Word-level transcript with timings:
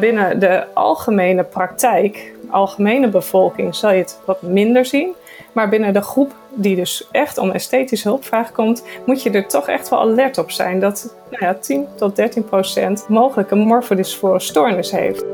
Binnen 0.00 0.38
de 0.38 0.64
algemene 0.72 1.44
praktijk, 1.44 2.32
algemene 2.50 3.08
bevolking, 3.08 3.74
zal 3.74 3.92
je 3.92 3.98
het 3.98 4.20
wat 4.24 4.42
minder 4.42 4.84
zien. 4.84 5.14
Maar 5.52 5.68
binnen 5.68 5.92
de 5.92 6.00
groep 6.00 6.32
die 6.54 6.76
dus 6.76 7.08
echt 7.10 7.38
om 7.38 7.50
esthetische 7.50 8.08
hulpvraag 8.08 8.52
komt, 8.52 8.84
moet 9.06 9.22
je 9.22 9.30
er 9.30 9.46
toch 9.46 9.68
echt 9.68 9.88
wel 9.88 10.00
alert 10.00 10.38
op 10.38 10.50
zijn 10.50 10.80
dat 10.80 11.16
nou 11.30 11.44
ja, 11.44 11.54
10 11.54 11.86
tot 11.96 12.16
13 12.16 12.44
procent 12.44 13.08
mogelijk 13.08 13.50
een 13.50 13.58
morfodysfore 13.58 14.40
stoornis 14.40 14.90
heeft. 14.90 15.24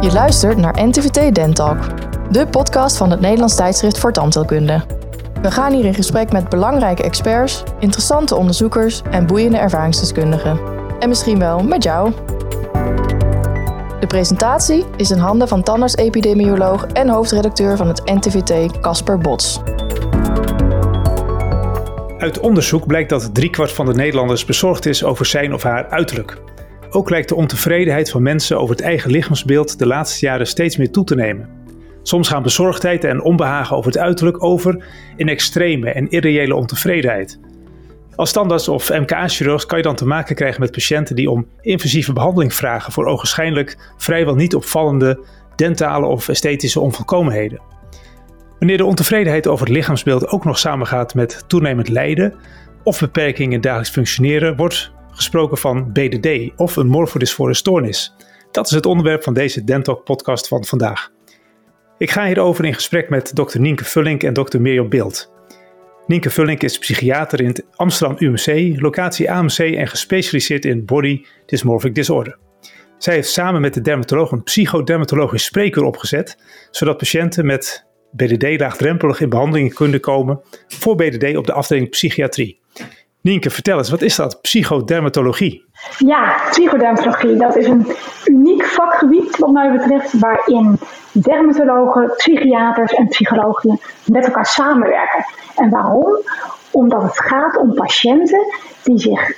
Je 0.00 0.10
luistert 0.12 0.56
naar 0.56 0.86
NTVT 0.86 1.34
Dentalk, 1.34 1.78
de 2.30 2.46
podcast 2.46 2.96
van 2.96 3.10
het 3.10 3.20
Nederlands 3.20 3.56
tijdschrift 3.56 3.98
voor 3.98 4.12
tandheelkunde. 4.12 4.82
We 5.42 5.50
gaan 5.50 5.72
hier 5.72 5.84
in 5.84 5.94
gesprek 5.94 6.32
met 6.32 6.48
belangrijke 6.48 7.02
experts, 7.02 7.62
interessante 7.78 8.36
onderzoekers 8.36 9.02
en 9.10 9.26
boeiende 9.26 9.58
ervaringsdeskundigen. 9.58 10.60
En 10.98 11.08
misschien 11.08 11.38
wel 11.38 11.62
met 11.62 11.82
jou. 11.82 12.12
De 14.00 14.06
presentatie 14.06 14.84
is 14.96 15.10
in 15.10 15.18
handen 15.18 15.48
van 15.48 15.62
tandarts-epidemioloog 15.62 16.86
en 16.86 17.08
hoofdredacteur 17.08 17.76
van 17.76 17.88
het 17.88 18.04
NTVT 18.04 18.80
Casper 18.80 19.18
Bots. 19.18 19.60
Uit 22.18 22.40
onderzoek 22.40 22.86
blijkt 22.86 23.10
dat 23.10 23.34
driekwart 23.34 23.72
van 23.72 23.86
de 23.86 23.94
Nederlanders 23.94 24.44
bezorgd 24.44 24.86
is 24.86 25.04
over 25.04 25.26
zijn 25.26 25.54
of 25.54 25.62
haar 25.62 25.88
uiterlijk. 25.88 26.38
Ook 26.90 27.10
lijkt 27.10 27.28
de 27.28 27.34
ontevredenheid 27.34 28.10
van 28.10 28.22
mensen 28.22 28.60
over 28.60 28.76
het 28.76 28.84
eigen 28.84 29.10
lichaamsbeeld 29.10 29.78
de 29.78 29.86
laatste 29.86 30.26
jaren 30.26 30.46
steeds 30.46 30.76
meer 30.76 30.90
toe 30.90 31.04
te 31.04 31.14
nemen. 31.14 31.48
Soms 32.02 32.28
gaan 32.28 32.42
bezorgdheid 32.42 33.04
en 33.04 33.22
onbehagen 33.22 33.76
over 33.76 33.90
het 33.90 34.00
uiterlijk 34.00 34.44
over 34.44 34.84
in 35.16 35.28
extreme 35.28 35.90
en 35.90 36.08
irreële 36.08 36.54
ontevredenheid. 36.54 37.38
Als 38.20 38.32
tandarts 38.32 38.68
of 38.68 38.90
MKA-chirurg 38.90 39.66
kan 39.66 39.78
je 39.78 39.84
dan 39.84 39.94
te 39.94 40.06
maken 40.06 40.34
krijgen 40.34 40.60
met 40.60 40.72
patiënten 40.72 41.16
die 41.16 41.30
om 41.30 41.48
invasieve 41.60 42.12
behandeling 42.12 42.54
vragen 42.54 42.92
voor 42.92 43.06
ogenschijnlijk 43.06 43.92
vrijwel 43.96 44.34
niet 44.34 44.54
opvallende 44.54 45.24
dentale 45.56 46.06
of 46.06 46.28
esthetische 46.28 46.80
onvolkomenheden. 46.80 47.60
Wanneer 48.58 48.76
de 48.76 48.84
ontevredenheid 48.84 49.46
over 49.46 49.66
het 49.66 49.74
lichaamsbeeld 49.74 50.28
ook 50.28 50.44
nog 50.44 50.58
samengaat 50.58 51.14
met 51.14 51.44
toenemend 51.46 51.88
lijden 51.88 52.34
of 52.82 53.00
beperkingen 53.00 53.52
in 53.52 53.60
dagelijks 53.60 53.90
functioneren, 53.90 54.56
wordt 54.56 54.92
gesproken 55.10 55.58
van 55.58 55.92
BDD 55.92 56.50
of 56.56 56.76
een 56.76 56.88
morfodysfore 56.88 57.54
stoornis. 57.54 58.14
Dat 58.50 58.66
is 58.66 58.72
het 58.72 58.86
onderwerp 58.86 59.22
van 59.22 59.34
deze 59.34 59.64
Dentalk 59.64 60.04
podcast 60.04 60.48
van 60.48 60.64
vandaag. 60.64 61.10
Ik 61.98 62.10
ga 62.10 62.26
hierover 62.26 62.64
in 62.64 62.74
gesprek 62.74 63.08
met 63.10 63.34
dokter 63.34 63.60
Nienke 63.60 63.84
Vullink 63.84 64.22
en 64.22 64.32
dokter 64.32 64.60
Mirjam 64.60 64.88
Beeld. 64.88 65.39
Nienke 66.10 66.30
Vullink 66.30 66.62
is 66.62 66.78
psychiater 66.78 67.40
in 67.40 67.46
het 67.46 67.66
Amsterdam 67.76 68.16
UMC, 68.18 68.80
locatie 68.80 69.30
AMC 69.30 69.58
en 69.58 69.88
gespecialiseerd 69.88 70.64
in 70.64 70.84
body 70.84 71.24
dysmorphic 71.46 71.94
disorder. 71.94 72.38
Zij 72.98 73.14
heeft 73.14 73.28
samen 73.28 73.60
met 73.60 73.74
de 73.74 73.80
dermatoloog 73.80 74.30
een 74.30 74.42
psychodermatologisch 74.42 75.44
spreekuur 75.44 75.82
opgezet, 75.82 76.38
zodat 76.70 76.96
patiënten 76.96 77.46
met 77.46 77.86
BDD 78.12 78.60
laagdrempelig 78.60 79.20
in 79.20 79.28
behandeling 79.28 79.74
kunnen 79.74 80.00
komen 80.00 80.40
voor 80.68 80.94
BDD 80.94 81.36
op 81.36 81.46
de 81.46 81.52
afdeling 81.52 81.88
psychiatrie. 81.88 82.59
Nienke, 83.22 83.50
vertel 83.50 83.78
eens, 83.78 83.90
wat 83.90 84.02
is 84.02 84.16
dat, 84.16 84.40
psychodermatologie? 84.40 85.64
Ja, 85.98 86.36
psychodermatologie, 86.50 87.36
dat 87.36 87.56
is 87.56 87.66
een 87.66 87.86
uniek 88.24 88.64
vakgebied 88.64 89.38
wat 89.38 89.50
mij 89.50 89.72
betreft, 89.72 90.18
waarin 90.18 90.78
dermatologen, 91.12 92.12
psychiaters 92.16 92.92
en 92.92 93.08
psychologen 93.08 93.80
met 94.06 94.24
elkaar 94.24 94.46
samenwerken. 94.46 95.24
En 95.56 95.70
waarom? 95.70 96.20
Omdat 96.70 97.02
het 97.02 97.20
gaat 97.20 97.56
om 97.56 97.74
patiënten 97.74 98.44
die 98.82 98.98
zich 98.98 99.32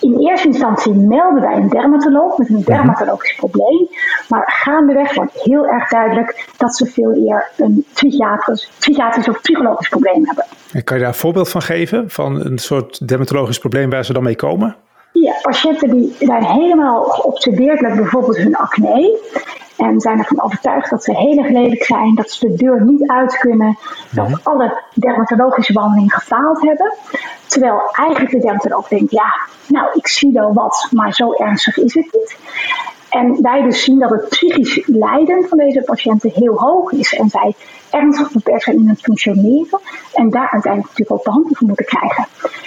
in 0.00 0.18
eerste 0.18 0.48
instantie 0.48 0.94
melden 0.94 1.40
bij 1.40 1.56
een 1.56 1.68
dermatoloog 1.68 2.38
met 2.38 2.48
een 2.48 2.54
mhm. 2.54 2.64
dermatologisch 2.64 3.34
probleem. 3.34 3.88
Maar 4.28 4.52
gaandeweg 4.62 5.14
wordt 5.14 5.32
heel 5.32 5.66
erg 5.66 5.88
duidelijk 5.88 6.48
dat 6.56 6.76
ze 6.76 6.86
veel 6.86 7.14
eer 7.14 7.50
een 7.56 7.84
psychiatrisch, 7.92 8.70
psychiatrisch 8.78 9.28
of 9.28 9.40
psychologisch 9.40 9.88
probleem 9.88 10.26
hebben. 10.26 10.44
En 10.72 10.84
kan 10.84 10.96
je 10.96 11.02
daar 11.02 11.12
een 11.12 11.18
voorbeeld 11.18 11.48
van 11.48 11.62
geven? 11.62 12.10
Van 12.10 12.44
een 12.44 12.58
soort 12.58 13.08
dermatologisch 13.08 13.58
probleem 13.58 13.90
waar 13.90 14.04
ze 14.04 14.12
dan 14.12 14.22
mee 14.22 14.36
komen? 14.36 14.76
Ja, 15.12 15.34
patiënten 15.42 15.90
die 15.90 16.16
zijn 16.18 16.44
helemaal 16.44 17.04
geobsedeerd 17.04 17.80
met 17.80 17.96
bijvoorbeeld 17.96 18.36
hun 18.36 18.56
acne. 18.56 19.18
En 19.76 20.00
zijn 20.00 20.18
ervan 20.18 20.42
overtuigd 20.42 20.90
dat 20.90 21.04
ze 21.04 21.16
heel 21.16 21.38
erg 21.38 21.50
lelijk 21.50 21.84
zijn, 21.84 22.14
dat 22.14 22.30
ze 22.30 22.46
de 22.46 22.54
deur 22.54 22.84
niet 22.84 23.10
uit 23.10 23.38
kunnen, 23.38 23.78
dat 24.10 24.28
mhm. 24.28 24.38
alle 24.42 24.82
dermatologische 24.94 25.72
behandelingen 25.72 26.10
gefaald 26.10 26.60
hebben. 26.60 26.94
Terwijl 27.46 27.80
eigenlijk 27.92 28.30
de 28.30 28.40
dermatoloog 28.40 28.88
denkt, 28.88 29.10
ja, 29.10 29.34
nou, 29.66 29.88
ik 29.92 30.06
zie 30.06 30.32
wel 30.32 30.52
wat, 30.52 30.88
maar 30.90 31.14
zo 31.14 31.32
ernstig 31.32 31.76
is 31.76 31.94
het 31.94 32.08
niet. 32.12 32.36
En 33.10 33.42
wij 33.42 33.62
dus 33.62 33.84
zien 33.84 33.98
dat 33.98 34.10
het 34.10 34.28
psychisch 34.28 34.82
lijden 34.86 35.48
van 35.48 35.58
deze 35.58 35.82
patiënten 35.82 36.30
heel 36.30 36.58
hoog 36.58 36.92
is. 36.92 37.14
En 37.14 37.28
zij 37.28 37.54
ernstig 37.90 38.32
beperkt 38.32 38.62
zijn 38.62 38.76
in 38.76 38.88
het 38.88 39.00
functioneren. 39.00 39.80
En 40.12 40.30
daar 40.30 40.50
uiteindelijk 40.50 40.88
natuurlijk 40.88 41.10
ook 41.10 41.24
behandeling 41.24 41.58
voor 41.58 41.66
moeten 41.66 41.86
krijgen. 41.86 42.26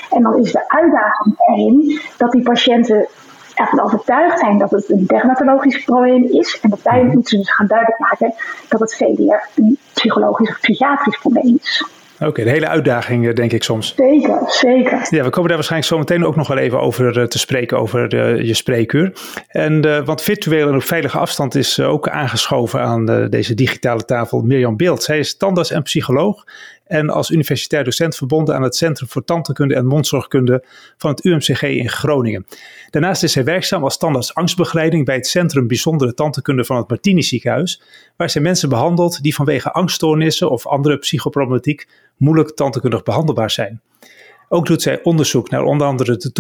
En 0.09 0.23
dan 0.23 0.37
is 0.37 0.51
de 0.51 0.69
uitdaging 0.69 1.35
erin 1.37 1.99
dat 2.17 2.31
die 2.31 2.43
patiënten 2.43 3.07
ervan 3.55 3.81
overtuigd 3.81 4.39
zijn 4.39 4.57
dat 4.57 4.71
het 4.71 4.89
een 4.89 5.05
dermatologisch 5.05 5.83
probleem 5.83 6.23
is. 6.23 6.59
En 6.61 6.69
dat 6.69 6.81
wij 6.81 7.03
mhm. 7.03 7.13
moeten 7.13 7.37
dus 7.37 7.51
gaan 7.51 7.67
duidelijk 7.67 7.99
maken 7.99 8.33
dat 8.69 8.79
het 8.79 8.95
veel 8.95 9.15
meer 9.17 9.47
een 9.55 9.77
psychologisch 9.93 10.49
of 10.49 10.59
psychiatrisch 10.59 11.19
probleem 11.19 11.57
is. 11.61 11.85
Oké, 12.27 12.43
de 12.43 12.49
hele 12.49 12.67
uitdaging 12.67 13.27
eh, 13.27 13.33
denk 13.33 13.51
ik 13.51 13.63
soms. 13.63 13.93
Zeker, 13.95 14.41
zeker. 14.47 15.07
Ja, 15.09 15.23
we 15.23 15.29
komen 15.29 15.47
daar 15.47 15.57
waarschijnlijk 15.57 15.91
zo 15.91 15.97
meteen 15.97 16.25
ook 16.25 16.35
nog 16.35 16.47
wel 16.47 16.57
even 16.57 16.79
over 16.79 17.19
eh, 17.19 17.25
te 17.25 17.39
spreken, 17.39 17.79
over 17.79 18.09
de, 18.09 18.39
je 18.41 18.53
spreekuur. 18.53 19.13
En, 19.47 19.85
uh, 19.85 20.05
want 20.05 20.21
virtueel 20.21 20.67
en 20.67 20.75
op 20.75 20.83
veilige 20.83 21.17
afstand 21.17 21.55
is 21.55 21.79
ook 21.79 22.09
aangeschoven 22.09 22.81
aan 22.81 23.29
deze 23.29 23.53
digitale 23.53 24.05
tafel 24.05 24.41
Mirjam 24.41 24.77
Beeld. 24.77 25.03
Zij 25.03 25.19
is 25.19 25.37
tandarts 25.37 25.71
en 25.71 25.83
psycholoog 25.83 26.43
en 26.83 27.09
als 27.09 27.29
universitair 27.29 27.83
docent 27.83 28.15
verbonden 28.15 28.55
aan 28.55 28.61
het 28.61 28.75
Centrum 28.75 29.09
voor 29.09 29.23
Tandheelkunde 29.23 29.75
en 29.75 29.85
Mondzorgkunde 29.85 30.65
van 30.97 31.09
het 31.09 31.25
UMCG 31.25 31.61
in 31.61 31.89
Groningen. 31.89 32.45
Daarnaast 32.89 33.23
is 33.23 33.35
hij 33.35 33.43
werkzaam 33.43 33.83
als 33.83 33.97
tandarts 33.97 34.33
angstbegeleiding 34.33 35.05
bij 35.05 35.15
het 35.15 35.27
Centrum 35.27 35.67
Bijzondere 35.67 36.13
Tandheelkunde 36.13 36.65
van 36.65 36.77
het 36.77 36.89
Martini 36.89 37.21
Ziekenhuis, 37.21 37.81
waar 38.15 38.29
zij 38.29 38.41
mensen 38.41 38.69
behandelt 38.69 39.23
die 39.23 39.35
vanwege 39.35 39.71
angststoornissen 39.71 40.49
of 40.49 40.67
andere 40.67 40.97
psychoproblematiek 40.97 41.87
moeilijk 42.17 42.55
tandheelkundig 42.55 43.03
behandelbaar 43.03 43.51
zijn. 43.51 43.81
Ook 44.49 44.65
doet 44.65 44.81
zij 44.81 45.03
onderzoek 45.03 45.49
naar 45.49 45.63
onder 45.63 45.87
andere 45.87 46.17
de 46.17 46.31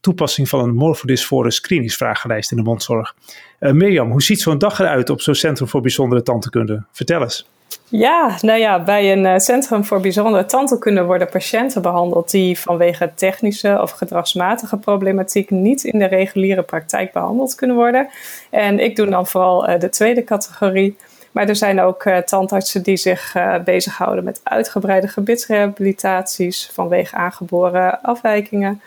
toepassing 0.00 0.48
van 0.48 0.60
een 0.60 0.74
morfodysfore 0.74 1.50
screeningsvragenlijst 1.50 2.50
in 2.50 2.56
de 2.56 2.62
mondzorg. 2.62 3.14
Uh, 3.60 3.72
Mirjam, 3.72 4.10
hoe 4.10 4.22
ziet 4.22 4.40
zo'n 4.40 4.58
dag 4.58 4.78
eruit 4.78 5.10
op 5.10 5.20
zo'n 5.20 5.34
Centrum 5.34 5.68
voor 5.68 5.80
Bijzondere 5.80 6.22
Tandheelkunde? 6.22 6.84
Vertel 6.92 7.22
eens. 7.22 7.46
Ja, 7.88 8.38
nou 8.40 8.58
ja, 8.58 8.82
bij 8.82 9.12
een 9.12 9.26
eh, 9.26 9.38
centrum 9.38 9.84
voor 9.84 10.00
bijzondere 10.00 10.44
tandheelkunde 10.44 11.04
worden 11.04 11.28
patiënten 11.28 11.82
behandeld 11.82 12.30
die 12.30 12.58
vanwege 12.58 13.12
technische 13.14 13.78
of 13.82 13.90
gedragsmatige 13.90 14.76
problematiek 14.76 15.50
niet 15.50 15.84
in 15.84 15.98
de 15.98 16.04
reguliere 16.04 16.62
praktijk 16.62 17.12
behandeld 17.12 17.54
kunnen 17.54 17.76
worden. 17.76 18.08
En 18.50 18.78
ik 18.78 18.96
doe 18.96 19.06
dan 19.06 19.26
vooral 19.26 19.68
uh, 19.68 19.78
de 19.80 19.88
tweede 19.88 20.24
categorie. 20.24 20.96
Maar 21.32 21.48
er 21.48 21.56
zijn 21.56 21.80
ook 21.80 22.04
uh, 22.04 22.18
tandartsen 22.18 22.82
die 22.82 22.96
zich 22.96 23.34
bezighouden 23.64 24.24
met 24.24 24.40
uitgebreide 24.42 25.08
gebitsrehabilitaties 25.08 26.70
vanwege 26.72 27.16
aangeboren 27.16 28.02
afwijkingen. 28.02 28.80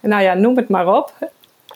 nou 0.00 0.22
ja, 0.22 0.34
noem 0.34 0.56
het 0.56 0.68
maar 0.68 0.96
op. 0.96 1.12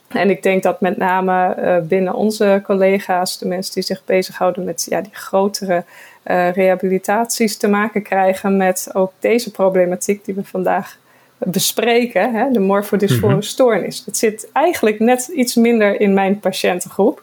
En 0.09 0.31
ik 0.31 0.43
denk 0.43 0.63
dat 0.63 0.81
met 0.81 0.97
name 0.97 1.83
binnen 1.89 2.15
onze 2.15 2.61
collega's, 2.65 3.39
de 3.39 3.47
mensen 3.47 3.75
die 3.75 3.83
zich 3.83 4.05
bezighouden 4.05 4.65
met 4.65 4.87
ja, 4.91 5.01
die 5.01 5.15
grotere 5.15 5.85
uh, 6.27 6.51
rehabilitaties 6.53 7.57
te 7.57 7.69
maken 7.69 8.03
krijgen 8.03 8.57
met 8.57 8.91
ook 8.93 9.13
deze 9.19 9.51
problematiek 9.51 10.25
die 10.25 10.35
we 10.35 10.45
vandaag 10.45 10.99
bespreken, 11.39 12.35
hè, 12.35 12.51
de 12.51 12.61
morfodysfore 12.61 13.35
mm 13.35 13.43
stoornis. 13.43 14.05
Dat 14.05 14.17
zit 14.17 14.49
eigenlijk 14.53 14.99
net 14.99 15.27
iets 15.27 15.55
minder 15.55 16.01
in 16.01 16.15
mijn 16.15 16.41
patiëntengroep, 16.41 17.23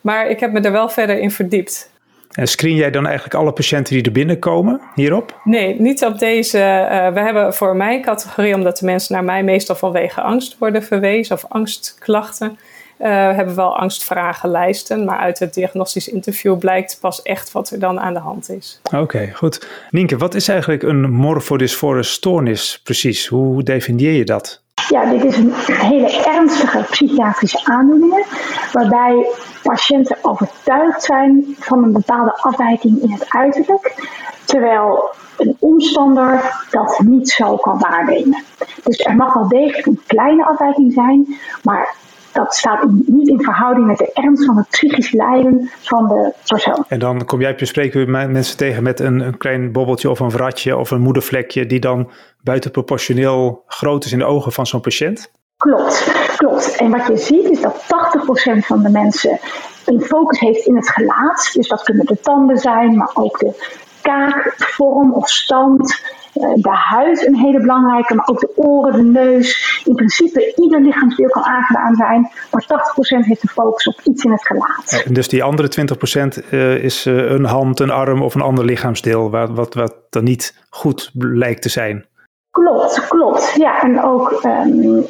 maar 0.00 0.28
ik 0.28 0.40
heb 0.40 0.52
me 0.52 0.60
er 0.60 0.72
wel 0.72 0.88
verder 0.88 1.18
in 1.18 1.30
verdiept. 1.30 1.90
En 2.30 2.48
screen 2.48 2.74
jij 2.74 2.90
dan 2.90 3.06
eigenlijk 3.06 3.34
alle 3.34 3.52
patiënten 3.52 3.94
die 3.94 4.04
er 4.04 4.12
binnenkomen 4.12 4.80
hierop? 4.94 5.40
Nee, 5.44 5.80
niet 5.80 6.04
op 6.04 6.18
deze. 6.18 6.58
Uh, 6.58 7.12
we 7.12 7.20
hebben 7.20 7.54
voor 7.54 7.76
mijn 7.76 8.02
categorie, 8.02 8.54
omdat 8.54 8.78
de 8.78 8.84
mensen 8.84 9.14
naar 9.14 9.24
mij 9.24 9.42
meestal 9.42 9.76
vanwege 9.76 10.20
angst 10.20 10.58
worden 10.58 10.82
verwezen 10.82 11.34
of 11.34 11.44
angstklachten, 11.48 12.58
uh, 13.00 13.06
hebben 13.08 13.54
wel 13.54 13.76
angstvragenlijsten, 13.76 15.04
maar 15.04 15.18
uit 15.18 15.38
het 15.38 15.54
diagnostisch 15.54 16.08
interview 16.08 16.58
blijkt 16.58 16.98
pas 17.00 17.22
echt 17.22 17.52
wat 17.52 17.70
er 17.70 17.78
dan 17.78 18.00
aan 18.00 18.14
de 18.14 18.20
hand 18.20 18.50
is. 18.50 18.80
Oké, 18.94 19.30
goed. 19.34 19.68
Nienke, 19.90 20.16
wat 20.16 20.34
is 20.34 20.48
eigenlijk 20.48 20.82
een 20.82 21.10
morfodysfore 21.10 22.02
stoornis 22.02 22.80
precies? 22.84 23.26
Hoe 23.26 23.62
definieer 23.62 24.12
je 24.12 24.24
dat? 24.24 24.64
Ja, 24.88 25.04
dit 25.04 25.24
is 25.24 25.36
een 25.36 25.52
hele 25.54 26.24
ernstige 26.24 26.86
psychiatrische 26.90 27.64
aandoening, 27.64 28.26
waarbij 28.72 29.26
patiënten 29.62 30.18
overtuigd 30.22 31.02
zijn 31.02 31.56
van 31.58 31.82
een 31.82 31.92
bepaalde 31.92 32.36
afwijking 32.40 33.02
in 33.02 33.10
het 33.10 33.24
uiterlijk, 33.28 34.10
terwijl 34.44 35.10
een 35.36 35.56
omstander 35.58 36.64
dat 36.70 37.00
niet 37.04 37.30
zo 37.30 37.56
kan 37.56 37.78
waarnemen. 37.78 38.44
Dus 38.84 38.98
er 38.98 39.16
mag 39.16 39.34
wel 39.34 39.48
degelijk 39.48 39.86
een 39.86 40.02
kleine 40.06 40.44
afwijking 40.44 40.92
zijn, 40.92 41.38
maar 41.62 41.94
dat 42.36 42.54
staat 42.54 42.84
niet 43.06 43.28
in 43.28 43.40
verhouding 43.40 43.86
met 43.86 43.98
de 43.98 44.10
ernst 44.12 44.44
van 44.44 44.56
het 44.56 44.68
psychisch 44.68 45.12
lijden 45.12 45.70
van 45.80 46.08
de 46.08 46.32
persoon. 46.46 46.84
En 46.88 46.98
dan 46.98 47.24
kom 47.24 47.40
jij 47.40 47.50
op 47.50 47.58
je 47.58 47.64
spreken 47.64 48.10
mensen 48.10 48.56
tegen 48.56 48.82
met 48.82 49.00
een, 49.00 49.20
een 49.20 49.36
klein 49.36 49.72
bobbeltje 49.72 50.10
of 50.10 50.20
een 50.20 50.30
vratje 50.30 50.76
of 50.76 50.90
een 50.90 51.00
moedervlekje 51.00 51.66
die 51.66 51.80
dan 51.80 52.10
buitenproportioneel 52.42 53.62
groot 53.66 54.04
is 54.04 54.12
in 54.12 54.18
de 54.18 54.24
ogen 54.24 54.52
van 54.52 54.66
zo'n 54.66 54.80
patiënt? 54.80 55.30
Klopt, 55.56 56.12
klopt. 56.36 56.76
En 56.76 56.90
wat 56.90 57.06
je 57.06 57.16
ziet 57.16 57.50
is 57.50 57.60
dat 57.60 57.82
80% 57.82 58.58
van 58.58 58.82
de 58.82 58.90
mensen 58.90 59.38
een 59.86 60.00
focus 60.00 60.40
heeft 60.40 60.66
in 60.66 60.76
het 60.76 60.88
gelaat. 60.88 61.50
Dus 61.52 61.68
dat 61.68 61.82
kunnen 61.82 62.06
de 62.06 62.20
tanden 62.20 62.58
zijn, 62.58 62.96
maar 62.96 63.10
ook 63.14 63.38
de 63.38 63.74
kaakvorm 64.02 65.12
of 65.14 65.28
stand. 65.28 66.02
Eh, 66.36 66.54
de 66.54 66.70
huid 66.70 67.26
een 67.26 67.36
hele 67.36 67.60
belangrijke, 67.60 68.14
maar 68.14 68.26
ook 68.26 68.40
de 68.40 68.52
oren, 68.56 68.92
de 68.92 69.02
neus. 69.02 69.80
In 69.84 69.94
principe 69.94 70.54
ieder 70.56 70.80
lichaamsdeel 70.80 71.28
kan 71.28 71.42
aangedaan 71.42 71.94
zijn, 71.94 72.30
maar 72.50 72.66
80% 72.66 73.26
heeft 73.26 73.42
de 73.42 73.48
focus 73.48 73.86
op 73.86 74.00
iets 74.04 74.24
in 74.24 74.30
het 74.30 74.46
gelaat. 74.46 75.02
En 75.06 75.14
dus 75.14 75.28
die 75.28 75.42
andere 75.42 75.68
20% 75.68 76.44
uh, 76.50 76.74
eh, 76.74 76.84
is 76.84 77.06
uh, 77.06 77.30
een 77.30 77.44
hand, 77.44 77.80
een 77.80 77.90
arm 77.90 78.22
of 78.22 78.34
een 78.34 78.40
ander 78.40 78.64
lichaamsdeel, 78.64 79.30
wat, 79.30 79.50
wat, 79.50 79.74
wat 79.74 79.94
dan 80.10 80.24
niet 80.24 80.66
goed 80.70 81.10
lijkt 81.14 81.62
te 81.62 81.68
zijn. 81.68 82.06
Klopt, 82.50 83.08
klopt. 83.08 83.52
Ja, 83.56 83.82
en 83.82 84.02
ook 84.02 84.44
um, 84.44 84.82
uh, 84.82 85.04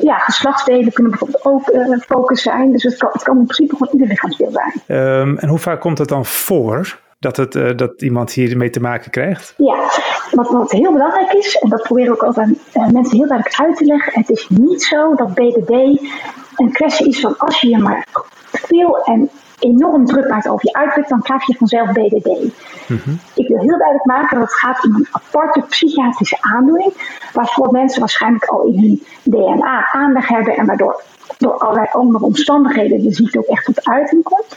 ja, 0.00 0.18
geslachtsdelen 0.18 0.92
kunnen 0.92 1.10
bijvoorbeeld 1.12 1.44
ook 1.44 1.68
uh, 1.68 2.00
focus 2.00 2.42
zijn. 2.42 2.72
Dus 2.72 2.82
het 2.82 2.96
kan, 2.96 3.10
het 3.12 3.22
kan 3.22 3.38
in 3.38 3.44
principe 3.44 3.76
gewoon 3.76 3.92
ieder 3.92 4.08
lichaamsdeel 4.08 4.50
zijn. 4.50 5.00
Um, 5.00 5.38
en 5.38 5.48
hoe 5.48 5.58
vaak 5.58 5.80
komt 5.80 5.98
het 5.98 6.08
dan 6.08 6.24
voor 6.24 6.98
dat, 7.18 7.36
het, 7.36 7.54
uh, 7.54 7.76
dat 7.76 8.02
iemand 8.02 8.32
hiermee 8.32 8.70
te 8.70 8.80
maken 8.80 9.10
krijgt? 9.10 9.54
Ja, 9.56 9.90
wat, 10.30 10.48
wat 10.50 10.70
heel 10.70 10.92
belangrijk 10.92 11.32
is, 11.32 11.54
en 11.56 11.68
dat 11.68 11.82
proberen 11.82 12.12
ook 12.12 12.22
altijd 12.22 12.58
aan 12.72 12.92
mensen 12.92 13.16
heel 13.16 13.28
duidelijk 13.28 13.60
uit 13.60 13.76
te 13.76 13.84
leggen. 13.84 14.12
Het 14.14 14.30
is 14.30 14.48
niet 14.48 14.82
zo 14.82 15.14
dat 15.14 15.34
BDD 15.34 15.70
een 16.56 16.72
kwestie 16.72 17.08
is 17.08 17.20
van 17.20 17.38
als 17.38 17.60
je 17.60 17.68
je 17.68 17.78
maar 17.78 18.06
veel 18.52 18.98
en 19.04 19.30
enorm 19.58 20.06
druk 20.06 20.28
maakt 20.28 20.48
over 20.48 20.66
je 20.66 20.72
uiterlijk, 20.72 21.08
dan 21.08 21.22
krijg 21.22 21.46
je 21.46 21.56
vanzelf 21.56 21.92
BDD. 21.92 22.26
Mm 22.88 23.20
Ik 23.34 23.48
wil 23.48 23.60
heel 23.60 23.78
duidelijk 23.78 24.04
maken 24.04 24.38
dat 24.38 24.48
het 24.48 24.58
gaat 24.58 24.84
om 24.84 24.94
een 24.94 25.08
aparte 25.10 25.60
psychiatrische 25.68 26.36
aandoening, 26.40 26.92
waarvoor 27.36 27.70
mensen 27.70 28.00
waarschijnlijk 28.00 28.44
al 28.44 28.62
in 28.62 28.78
hun 28.78 29.02
DNA 29.22 29.88
aanleg 29.92 30.28
hebben 30.28 30.56
en 30.56 30.66
waardoor 30.66 31.02
door 31.38 31.58
allerlei 31.58 31.86
andere 31.92 32.24
omstandigheden 32.24 33.02
de 33.02 33.12
ziekte 33.12 33.38
ook 33.38 33.46
echt 33.46 33.64
tot 33.64 33.88
uiting 33.88 34.22
komt. 34.22 34.56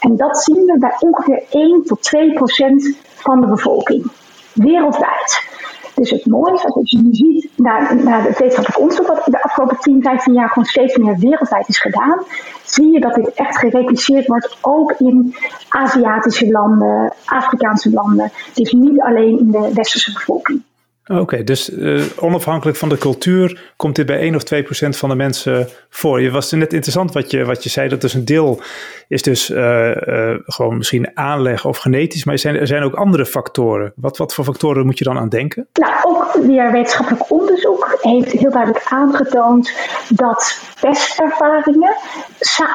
En 0.00 0.16
dat 0.16 0.42
zien 0.42 0.64
we 0.64 0.78
bij 0.78 0.96
ongeveer 0.98 1.42
1 1.50 1.84
tot 1.84 2.02
2 2.02 2.32
procent 2.32 2.96
van 3.14 3.40
de 3.40 3.46
bevolking, 3.46 4.10
wereldwijd. 4.52 5.50
Dus 5.94 6.10
het 6.10 6.26
mooie 6.26 6.54
is 6.54 6.64
als 6.64 6.90
je 6.90 6.98
nu 6.98 7.14
ziet 7.14 7.50
naar, 7.56 7.96
naar 7.96 8.22
het 8.22 8.38
wetenschappelijk 8.38 8.78
onderzoek 8.78 9.06
wat 9.06 9.24
de 9.24 9.42
afgelopen 9.42 9.76
10, 9.78 10.02
15 10.02 10.32
jaar 10.32 10.48
gewoon 10.48 10.64
steeds 10.64 10.96
meer 10.96 11.18
wereldwijd 11.18 11.68
is 11.68 11.80
gedaan, 11.80 12.24
zie 12.64 12.92
je 12.92 13.00
dat 13.00 13.14
dit 13.14 13.32
echt 13.34 13.58
gerepliceerd 13.58 14.26
wordt 14.26 14.58
ook 14.60 14.92
in 14.98 15.34
Aziatische 15.68 16.50
landen, 16.50 17.12
Afrikaanse 17.24 17.90
landen. 17.90 18.30
Dus 18.54 18.72
niet 18.72 19.00
alleen 19.00 19.38
in 19.38 19.50
de 19.50 19.70
westerse 19.74 20.12
bevolking. 20.12 20.62
Oké, 21.06 21.44
dus 21.44 21.70
uh, 21.70 22.04
onafhankelijk 22.18 22.78
van 22.78 22.88
de 22.88 22.98
cultuur 22.98 23.72
komt 23.76 23.96
dit 23.96 24.06
bij 24.06 24.18
1 24.18 24.34
of 24.34 24.42
2 24.42 24.62
procent 24.62 24.96
van 24.96 25.08
de 25.08 25.14
mensen 25.14 25.68
voor. 25.88 26.20
Je 26.20 26.30
was 26.30 26.50
net 26.50 26.72
interessant 26.72 27.12
wat 27.12 27.30
je, 27.30 27.44
wat 27.44 27.62
je 27.62 27.68
zei, 27.68 27.88
dat 27.88 28.00
dus 28.00 28.14
een 28.14 28.24
deel 28.24 28.60
is 29.08 29.22
dus 29.22 29.50
uh, 29.50 29.96
uh, 29.96 30.34
gewoon 30.46 30.76
misschien 30.76 31.10
aanleg 31.14 31.64
of 31.64 31.78
genetisch, 31.78 32.24
maar 32.24 32.34
er 32.34 32.40
zijn, 32.40 32.56
er 32.56 32.66
zijn 32.66 32.82
ook 32.82 32.94
andere 32.94 33.26
factoren. 33.26 33.92
Wat, 33.96 34.16
wat 34.16 34.34
voor 34.34 34.44
factoren 34.44 34.86
moet 34.86 34.98
je 34.98 35.04
dan 35.04 35.18
aan 35.18 35.28
denken? 35.28 35.66
Nou, 35.72 35.94
ook 36.02 36.32
weer 36.46 36.72
wetenschappelijk 36.72 37.30
onderzoek 37.30 37.98
heeft 38.00 38.32
heel 38.32 38.50
duidelijk 38.50 38.84
aangetoond 38.88 39.72
dat 40.08 40.60
pestervaringen 40.80 41.96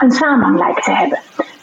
een 0.02 0.12
samenhang 0.12 0.60
lijken 0.60 0.84
te 0.84 0.92
hebben. 0.92 1.20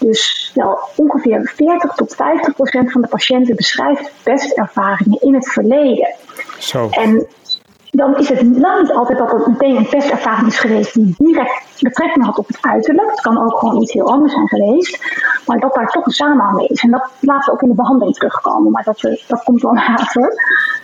Dus 0.07 0.51
wel 0.55 0.79
ongeveer 0.97 1.53
40 1.55 1.95
tot 1.95 2.15
50 2.15 2.55
procent 2.55 2.93
van 2.93 3.01
de 3.01 3.09
patiënten 3.09 3.57
beschrijft 3.57 4.11
pestervaringen 4.23 5.21
in 5.21 5.35
het 5.35 5.53
verleden. 5.53 6.15
Zo. 6.59 6.89
En 6.91 7.27
dan 7.91 8.19
is 8.19 8.29
het 8.29 8.43
lang 8.43 8.81
niet 8.81 8.93
altijd 8.93 9.19
dat 9.19 9.31
het 9.31 9.47
meteen 9.47 9.77
een 9.77 9.89
pestervaring 9.89 10.47
is 10.47 10.59
geweest 10.59 10.95
die 10.95 11.15
direct 11.19 11.63
betrekking 11.81 12.25
had 12.25 12.39
op 12.39 12.47
het 12.47 12.59
uiterlijk. 12.61 13.11
Het 13.11 13.21
kan 13.21 13.45
ook 13.45 13.59
gewoon 13.59 13.83
iets 13.83 13.93
heel 13.93 14.11
anders 14.11 14.33
zijn 14.33 14.49
geweest. 14.49 14.99
Maar 15.47 15.59
dat 15.59 15.75
daar 15.75 15.91
toch 15.91 16.07
een 16.07 16.13
samenhang 16.13 16.57
mee 16.57 16.67
is. 16.67 16.83
En 16.83 16.91
dat 16.91 17.11
laten 17.21 17.47
we 17.47 17.53
ook 17.53 17.63
in 17.63 17.69
de 17.69 17.75
behandeling 17.75 18.17
terugkomen. 18.17 18.73
Maar 18.73 18.85
dat, 18.85 19.01
dat 19.27 19.43
komt 19.45 19.63
wel 19.63 19.75
later. 19.75 20.33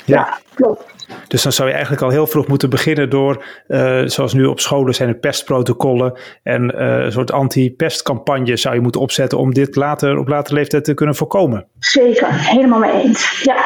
Ja, 0.04 0.16
ja 0.16 0.38
klopt. 0.54 0.84
Dus 1.28 1.42
dan 1.42 1.52
zou 1.52 1.68
je 1.68 1.74
eigenlijk 1.74 2.04
al 2.04 2.10
heel 2.10 2.26
vroeg 2.26 2.46
moeten 2.46 2.70
beginnen 2.70 3.10
door, 3.10 3.44
uh, 3.68 4.02
zoals 4.04 4.32
nu 4.32 4.44
op 4.44 4.60
scholen 4.60 4.94
zijn 4.94 5.08
er 5.08 5.14
pestprotocollen 5.14 6.18
en 6.42 6.74
uh, 6.74 7.04
een 7.04 7.12
soort 7.12 7.32
anti-pestcampagne 7.32 8.56
zou 8.56 8.74
je 8.74 8.80
moeten 8.80 9.00
opzetten 9.00 9.38
om 9.38 9.54
dit 9.54 9.76
later 9.76 10.18
op 10.18 10.28
latere 10.28 10.54
leeftijd 10.54 10.84
te 10.84 10.94
kunnen 10.94 11.14
voorkomen. 11.14 11.66
Zeker, 11.78 12.28
helemaal 12.30 12.78
mee 12.78 12.92
eens. 12.92 13.40
Ja, 13.42 13.56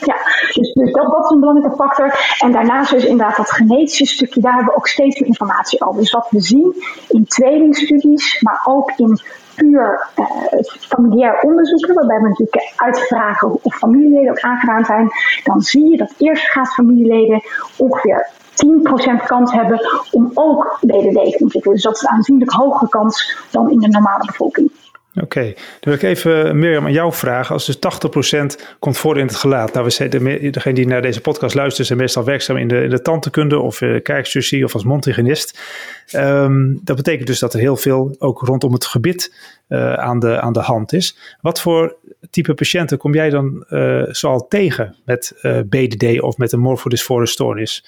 ja. 0.00 0.16
Dus, 0.52 0.72
dus 0.72 0.92
dat, 0.92 1.10
dat, 1.10 1.24
is 1.24 1.30
een 1.30 1.40
belangrijke 1.40 1.76
factor. 1.76 2.36
En 2.38 2.52
daarnaast 2.52 2.92
is 2.92 3.04
inderdaad 3.04 3.36
dat 3.36 3.50
genetische 3.50 4.06
stukje, 4.06 4.40
daar 4.40 4.54
hebben 4.54 4.72
we 4.72 4.78
ook 4.78 4.88
steeds 4.88 5.20
meer 5.20 5.28
informatie 5.28 5.86
over. 5.86 6.00
Dus 6.00 6.10
wat 6.10 6.26
we 6.30 6.40
zien 6.40 6.74
in 7.08 7.24
tweelingstudies, 7.26 8.40
maar 8.40 8.60
ook 8.64 8.92
in 8.96 9.20
puur 9.54 10.08
uh, 10.18 10.26
familiair 10.80 11.40
onderzoeken, 11.40 11.94
waarbij 11.94 12.20
we 12.20 12.28
natuurlijk 12.28 12.72
uitvragen 12.76 13.58
of 13.62 13.74
familieleden 13.74 14.30
ook 14.30 14.40
aangedaan 14.40 14.84
zijn, 14.84 15.10
dan 15.44 15.60
zie 15.60 15.90
je 15.90 15.96
dat 15.96 16.14
eerstgraadsfamilieleden 16.18 17.42
ongeveer 17.76 18.28
10% 19.22 19.26
kans 19.26 19.52
hebben 19.52 19.80
om 20.10 20.30
ook 20.34 20.78
BDD 20.80 21.12
te 21.12 21.38
ontwikkelen. 21.38 21.74
Dus 21.74 21.82
dat 21.82 21.96
is 21.96 22.02
een 22.02 22.08
aanzienlijk 22.08 22.52
hogere 22.52 22.88
kans 22.88 23.36
dan 23.50 23.70
in 23.70 23.78
de 23.78 23.88
normale 23.88 24.24
bevolking. 24.26 24.70
Oké, 25.20 25.42
dan 25.44 25.54
wil 25.80 25.94
ik 25.94 26.02
even 26.02 26.58
meer 26.58 26.80
aan 26.80 26.92
jou 26.92 27.12
vragen. 27.12 27.54
Als 27.54 27.66
dus 27.66 27.76
80% 27.76 28.76
komt 28.78 28.98
voor 28.98 29.18
in 29.18 29.26
het 29.26 29.36
gelaat. 29.36 29.72
Nou, 29.72 29.84
we 29.84 29.90
degene 30.50 30.74
die 30.74 30.86
naar 30.86 31.02
deze 31.02 31.20
podcast 31.20 31.54
luistert, 31.54 31.86
zijn 31.86 31.98
meestal 31.98 32.24
werkzaam 32.24 32.56
in 32.56 32.68
de, 32.68 32.82
in 32.82 32.90
de 32.90 33.02
of 33.60 33.80
uh, 33.80 34.64
of 34.64 34.74
als 34.74 34.84
mondhygiënist. 34.84 35.60
Um, 36.12 36.80
dat 36.82 36.96
betekent 36.96 37.26
dus 37.26 37.38
dat 37.38 37.54
er 37.54 37.60
heel 37.60 37.76
veel 37.76 38.14
ook 38.18 38.40
rondom 38.40 38.72
het 38.72 38.86
gebit 38.86 39.34
uh, 39.68 39.92
aan, 39.92 40.18
de, 40.18 40.40
aan 40.40 40.52
de 40.52 40.60
hand 40.60 40.92
is. 40.92 41.18
Wat 41.40 41.60
voor 41.60 41.96
type 42.30 42.54
patiënten 42.54 42.98
kom 42.98 43.14
jij 43.14 43.30
dan 43.30 43.64
zoal 44.08 44.48
tegen 44.48 44.96
met 45.04 45.32
BDD 45.68 46.20
of 46.20 46.36
met 46.36 46.52
een 46.52 46.60
morfodysfore 46.60 47.26
stoornis? 47.26 47.84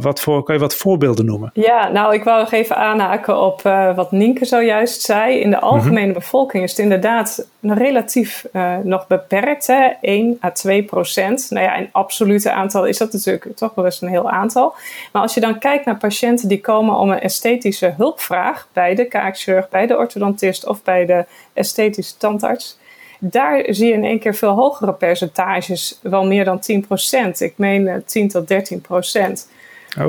Wat 0.00 0.20
voor, 0.20 0.42
kan 0.42 0.54
je 0.54 0.60
wat 0.60 0.76
voorbeelden 0.76 1.24
noemen? 1.24 1.50
Ja, 1.54 1.88
nou, 1.88 2.14
ik 2.14 2.24
wou 2.24 2.38
nog 2.38 2.52
even 2.52 2.76
aanhaken 2.76 3.40
op 3.40 3.62
uh, 3.66 3.96
wat 3.96 4.12
Nienke 4.12 4.44
zojuist 4.44 5.02
zei. 5.02 5.38
In 5.38 5.50
de 5.50 5.56
mhm. 5.56 5.64
algemene 5.64 6.12
bevolking 6.12 6.62
is 6.62 6.70
het 6.70 6.78
inderdaad 6.78 7.46
relatief 7.60 8.46
uh, 8.52 8.76
nog 8.82 9.06
beperkt, 9.06 9.66
hè? 9.66 9.90
1 10.00 10.38
à 10.44 10.50
2 10.50 10.82
procent. 10.82 11.46
Nou 11.50 11.64
ja, 11.64 11.74
in 11.74 11.88
absolute 11.92 12.52
aantal 12.52 12.86
is 12.86 12.98
dat 12.98 13.12
natuurlijk 13.12 13.56
toch 13.56 13.74
wel 13.74 13.84
eens 13.84 14.00
een 14.00 14.08
heel 14.08 14.30
aantal. 14.30 14.74
Maar 15.12 15.22
als 15.22 15.34
je 15.34 15.40
dan 15.40 15.58
kijkt 15.58 15.84
naar 15.84 15.96
patiënten 15.96 16.48
die 16.48 16.60
komen 16.60 16.96
om 16.96 17.10
een 17.10 17.20
esthetische 17.20 17.94
hulpvraag 17.96 18.68
bij 18.72 18.94
de 18.94 19.04
kaakchirurg, 19.04 19.68
bij 19.68 19.86
de 19.86 19.96
orthodontist 19.96 20.66
of 20.66 20.82
bij 20.82 21.06
de 21.06 21.24
esthetische 21.52 22.16
tandarts 22.16 22.80
daar 23.24 23.64
zie 23.68 23.86
je 23.86 23.92
in 23.92 24.04
één 24.04 24.18
keer 24.18 24.34
veel 24.34 24.50
hogere 24.50 24.92
percentages, 24.92 25.98
wel 26.02 26.26
meer 26.26 26.44
dan 26.44 26.60
10%. 26.60 27.38
Ik 27.38 27.52
meen 27.56 28.02
10 28.06 28.28
tot 28.28 28.52
13%. 28.52 28.56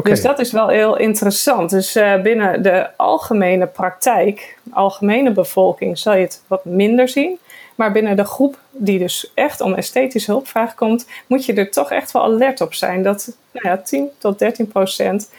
Dus 0.03 0.21
dat 0.21 0.39
is 0.39 0.51
wel 0.51 0.67
heel 0.67 0.97
interessant. 0.97 1.69
Dus 1.69 1.95
uh, 1.95 2.21
binnen 2.21 2.61
de 2.63 2.87
algemene 2.97 3.67
praktijk, 3.67 4.57
algemene 4.71 5.31
bevolking, 5.31 5.97
zal 5.97 6.13
je 6.13 6.21
het 6.21 6.41
wat 6.47 6.65
minder 6.65 7.09
zien. 7.09 7.37
Maar 7.75 7.91
binnen 7.91 8.15
de 8.15 8.25
groep 8.25 8.57
die 8.71 8.99
dus 8.99 9.31
echt 9.33 9.61
om 9.61 9.73
esthetische 9.73 10.31
hulpvraag 10.31 10.75
komt, 10.75 11.07
moet 11.27 11.45
je 11.45 11.53
er 11.53 11.71
toch 11.71 11.91
echt 11.91 12.11
wel 12.11 12.23
alert 12.23 12.61
op 12.61 12.73
zijn 12.73 13.03
dat 13.03 13.37
nou 13.51 13.67
ja, 13.67 13.77
10 13.77 14.09
tot 14.17 14.39
13 14.39 14.67
procent 14.67 15.29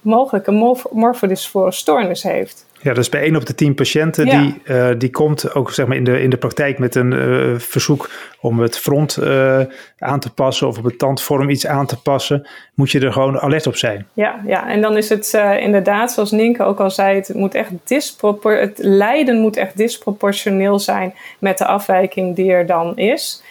mogelijk 0.00 0.46
een 0.46 0.54
morf 0.54 0.86
morfodysfore 0.90 1.72
stoornis 1.72 2.22
heeft. 2.22 2.66
Ja, 2.82 2.94
dus 2.94 3.08
bij 3.08 3.22
1 3.22 3.36
op 3.36 3.46
de 3.46 3.54
10 3.54 3.74
patiënten 3.74 4.26
die, 4.26 4.62
uh, 4.64 4.90
die 4.98 5.10
komt 5.10 5.54
ook 5.54 5.72
zeg 5.72 5.86
maar 5.86 5.96
in, 5.96 6.04
de, 6.04 6.20
in 6.22 6.30
de 6.30 6.36
praktijk 6.36 6.78
met 6.78 6.94
een 6.94 7.12
uh, 7.12 7.58
verzoek 7.58 8.10
om 8.40 8.60
het 8.60 8.78
front 8.78 9.18
uh, 9.20 9.60
aan 9.98 10.20
te 10.20 10.32
passen 10.32 10.68
of 10.68 10.78
op 10.78 10.84
het 10.84 10.98
tandvorm 10.98 11.50
iets 11.50 11.66
aan 11.66 11.86
te 11.86 12.00
passen, 12.02 12.48
moet 12.74 12.90
je 12.90 13.00
er 13.00 13.12
gewoon 13.12 13.40
alert 13.40 13.66
op 13.66 13.76
zijn. 13.76 14.06
Ja, 14.12 14.40
ja. 14.46 14.68
en 14.68 14.80
dan 14.80 14.96
is 14.96 15.08
het 15.08 15.40
inderdaad, 15.60 16.12
zoals 16.12 16.30
Nienke 16.30 16.62
ook 16.62 16.80
al 16.80 16.90
zei, 16.90 17.16
het, 17.16 17.34
moet 17.34 17.54
echt 17.54 17.70
dispropor 17.84 18.56
het 18.56 18.78
lijden 18.78 19.40
moet 19.40 19.56
echt 19.56 19.76
disproportioneel 19.76 20.78
zijn 20.78 21.14
met 21.38 21.58
de 21.58 21.66
afwijking 21.66 22.36
die 22.36 22.52
er 22.52 22.66
dan 22.66 22.96
is. 22.96 23.42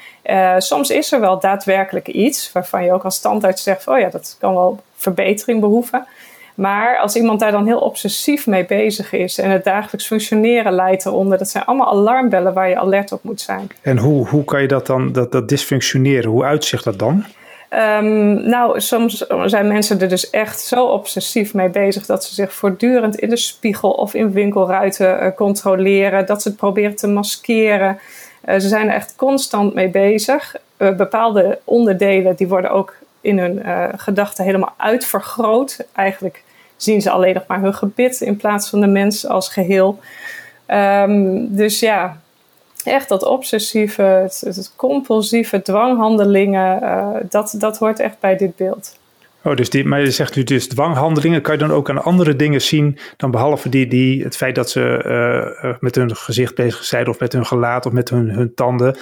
soms 0.58 0.90
is 0.90 1.12
er 1.12 1.20
wel 1.20 1.40
daadwerkelijk 1.40 2.08
iets 2.08 2.52
waarvan 2.52 2.84
je 2.84 2.94
ook 2.94 3.04
als 3.04 3.16
standaard 3.16 3.60
zegt: 3.60 3.88
oh 3.88 4.00
ja, 4.00 4.10
dat 4.10 4.36
kan 4.40 4.54
wel 4.54 4.80
verbetering 4.96 5.60
behoeven. 5.60 6.08
Maar 6.60 6.98
als 6.98 7.16
iemand 7.16 7.40
daar 7.40 7.52
dan 7.52 7.66
heel 7.66 7.80
obsessief 7.80 8.48
mee 8.48 8.66
bezig 8.66 9.12
is 9.12 9.38
en 9.38 9.50
het 9.50 9.64
dagelijks 9.64 10.08
functioneren 10.08 10.74
leidt 10.74 11.06
eronder, 11.06 11.38
dat 11.38 11.50
zijn 11.50 11.66
allemaal 11.66 11.88
alarmbellen 11.88 12.54
waar 12.54 12.70
je 12.70 12.78
alert 12.78 13.12
op 13.12 13.24
moet 13.24 13.42
zijn. 13.42 13.68
En 13.82 13.98
hoe, 13.98 14.28
hoe 14.28 14.44
kan 14.44 14.62
je 14.62 14.68
dat 14.68 14.86
dan, 14.86 15.12
dat, 15.12 15.32
dat 15.32 15.50
dysfunctioneren, 15.50 16.30
hoe 16.30 16.44
uitzicht 16.44 16.84
dat 16.84 17.00
dan? 17.00 17.24
Ehm, 17.70 18.50
nou, 18.50 18.82
soms 18.82 19.26
zijn 19.46 19.68
mensen 19.68 20.00
er 20.00 20.10
dus 20.10 20.30
echt 20.30 20.60
zo 20.60 20.86
obsessief 20.86 21.54
mee 21.54 21.70
bezig 21.70 22.06
dat 22.06 22.24
ze 22.24 22.34
zich 22.34 22.54
voortdurend 22.54 23.16
in 23.16 23.30
de 23.30 23.38
spiegel 23.38 23.92
of 23.92 24.14
in 24.14 24.32
winkelruiten 24.32 25.24
uh, 25.24 25.36
controleren, 25.36 26.26
dat 26.26 26.42
ze 26.42 26.48
het 26.48 26.58
proberen 26.58 26.96
te 26.96 27.08
maskeren. 27.08 28.00
ze 28.46 28.68
zijn 28.68 28.88
er 28.88 28.96
echt 28.96 29.14
constant 29.16 29.74
mee 29.74 29.90
bezig. 29.90 30.56
bepaalde 30.78 31.60
onderdelen 31.64 32.36
die 32.36 32.48
worden 32.48 32.72
ook 32.72 32.96
in 33.22 33.40
hun 33.40 33.62
gedachten 34.00 34.44
helemaal 34.44 34.74
uitvergroot. 34.78 35.86
Eigenlijk 35.94 36.44
zien 36.82 37.02
ze 37.02 37.10
alleen 37.10 37.34
nog 37.34 37.48
maar 37.48 37.62
hun 37.62 37.74
gebit 37.74 38.22
in 38.22 38.38
plaats 38.38 38.70
van 38.70 38.82
de 38.82 38.88
mens 38.88 39.28
als 39.28 39.50
geheel. 39.50 40.00
Ehm, 40.66 41.46
dus 41.48 41.80
ja, 41.80 42.20
echt 42.84 43.10
dat 43.10 43.24
obsessieve, 43.24 44.02
het, 44.02 44.74
compulsieve 44.76 45.62
dwanghandelingen, 45.62 46.84
uh, 46.84 47.16
dat, 47.30 47.56
dat 47.58 47.78
hoort 47.78 48.00
echt 48.00 48.20
bij 48.20 48.38
dit 48.38 48.56
beeld. 48.56 48.98
Oh, 49.44 49.56
dus 49.56 49.70
die, 49.70 49.86
maar 49.86 50.02
je 50.02 50.12
zegt 50.12 50.36
nu 50.36 50.44
dus 50.44 50.68
dwanghandelingen. 50.68 51.42
Kan 51.42 51.54
je 51.54 51.60
dan 51.60 51.72
ook 51.72 51.90
aan 51.90 52.04
andere 52.04 52.36
dingen 52.36 52.62
zien 52.62 52.98
dan 53.18 53.32
behalve 53.32 53.70
die, 53.70 53.88
die, 53.88 54.24
het 54.24 54.36
feit 54.36 54.56
dat 54.56 54.70
ze 54.70 55.04
uh, 55.64 55.74
met 55.80 55.96
hun 55.96 56.16
gezicht 56.16 56.56
bezig 56.56 56.84
zijn 56.84 57.08
of 57.08 57.20
met 57.20 57.34
hun 57.34 57.46
gelaat 57.46 57.86
of 57.86 57.92
met 57.92 58.10
hun, 58.10 58.30
hun 58.30 58.54
tanden. 58.54 58.98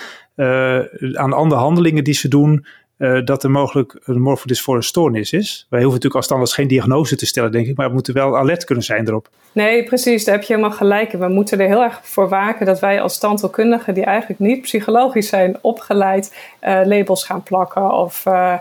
Aan 1.13 1.33
andere 1.33 1.61
handelingen 1.61 2.03
die 2.03 2.13
ze 2.13 2.27
doen, 2.27 2.65
uh, 2.97 3.25
dat 3.25 3.43
er 3.43 3.51
mogelijk 3.51 3.99
een 4.03 4.21
morfodysfore 4.21 4.81
stoornis 4.81 5.31
is. 5.31 5.65
Wij 5.69 5.79
hoeven 5.81 6.01
natuurlijk 6.01 6.15
als 6.15 6.25
standaard 6.25 6.53
geen 6.53 6.67
diagnose 6.67 7.15
te 7.15 7.25
stellen, 7.25 7.51
denk 7.51 7.67
ik, 7.67 7.77
maar 7.77 7.87
we 7.87 7.93
moeten 7.93 8.13
wel 8.13 8.37
alert 8.37 8.63
kunnen 8.63 8.83
zijn 8.83 9.07
erop. 9.07 9.29
Nee, 9.51 9.83
precies, 9.83 10.25
daar 10.25 10.35
heb 10.35 10.43
je 10.43 10.53
helemaal 10.53 10.77
gelijk 10.77 11.13
in. 11.13 11.19
We 11.19 11.27
moeten 11.27 11.59
er 11.59 11.67
heel 11.67 11.83
erg 11.83 11.99
voor 12.03 12.29
waken 12.29 12.65
dat 12.65 12.79
wij 12.79 13.01
als 13.01 13.19
tandheelkundigen, 13.19 13.93
die 13.93 14.03
eigenlijk 14.03 14.39
niet 14.39 14.61
psychologisch 14.61 15.27
zijn 15.27 15.57
opgeleid, 15.61 16.35
uh, 16.61 16.81
labels 16.83 17.23
gaan 17.23 17.43
plakken 17.43 17.91
of 17.91 18.25
uh, 18.25 18.55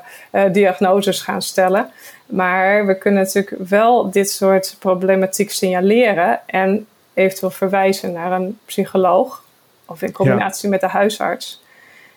diagnoses 0.52 1.20
gaan 1.20 1.42
stellen. 1.42 1.90
Maar 2.26 2.86
we 2.86 2.98
kunnen 2.98 3.22
natuurlijk 3.22 3.68
wel 3.68 4.10
dit 4.10 4.30
soort 4.30 4.76
problematiek 4.78 5.50
signaleren 5.50 6.40
en 6.46 6.86
eventueel 7.14 7.50
verwijzen 7.50 8.12
naar 8.12 8.32
een 8.32 8.58
psycholoog 8.64 9.44
of 9.86 10.02
in 10.02 10.12
combinatie 10.12 10.68
met 10.68 10.80
de 10.80 10.86
huisarts. 10.86 11.64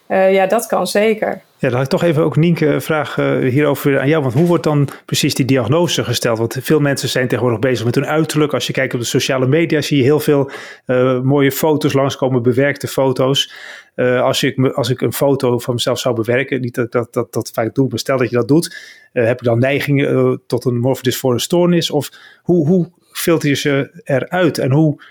Ja, 0.07 0.45
dat 0.45 0.65
kan 0.65 0.87
zeker. 0.87 1.41
Ja, 1.61 1.67
dan 1.67 1.77
had 1.77 1.83
ik 1.83 1.99
toch 1.99 2.03
even 2.03 2.23
ook 2.23 2.35
Nienke 2.35 2.81
vraag 2.81 3.17
uh, 3.17 3.49
hierover 3.49 3.99
aan 3.99 4.07
jou. 4.07 4.21
Want 4.21 4.33
hoe 4.33 4.45
wordt 4.45 4.63
dan 4.63 4.87
precies 5.05 5.35
die 5.35 5.45
diagnose 5.45 6.03
gesteld? 6.03 6.37
Want 6.37 6.57
veel 6.61 6.79
mensen 6.79 7.09
zijn 7.09 7.27
tegenwoordig 7.27 7.59
bezig 7.59 7.85
met 7.85 7.95
hun 7.95 8.05
uiterlijk. 8.05 8.53
Als 8.53 8.67
je 8.67 8.73
kijkt 8.73 8.93
op 8.93 8.99
de 8.99 9.05
sociale 9.05 9.47
media 9.47 9.81
zie 9.81 9.97
je 9.97 10.03
heel 10.03 10.19
veel 10.19 10.51
uh, 10.87 11.21
mooie 11.21 11.51
foto's 11.51 11.93
langskomen, 11.93 12.43
bewerkte 12.43 12.87
foto's. 12.87 13.53
als, 13.95 14.43
ik, 14.43 14.67
als 14.67 14.89
ik 14.89 15.01
een 15.01 15.13
foto 15.13 15.59
van 15.59 15.73
mezelf 15.73 15.99
zou 15.99 16.15
bewerken, 16.15 16.61
niet 16.61 16.75
dat 16.75 16.91
dat, 16.91 17.13
dat, 17.13 17.33
dat 17.33 17.51
vaak 17.53 17.75
doe, 17.75 17.87
maar 17.89 17.99
stel 17.99 18.17
dat 18.17 18.29
je 18.29 18.35
dat 18.35 18.47
doet, 18.47 18.77
heb 19.11 19.39
ik 19.39 19.45
dan 19.45 19.59
neigingen 19.59 20.41
tot 20.47 20.65
een 20.65 20.79
morfodysfore 20.79 21.39
stoornis? 21.39 21.91
Of 21.91 22.09
hoe, 22.41 22.67
hoe 22.67 22.91
filter 23.11 23.49
je 23.49 23.55
ze 23.55 24.01
eruit 24.03 24.57
en 24.57 24.71
hoe 24.71 25.03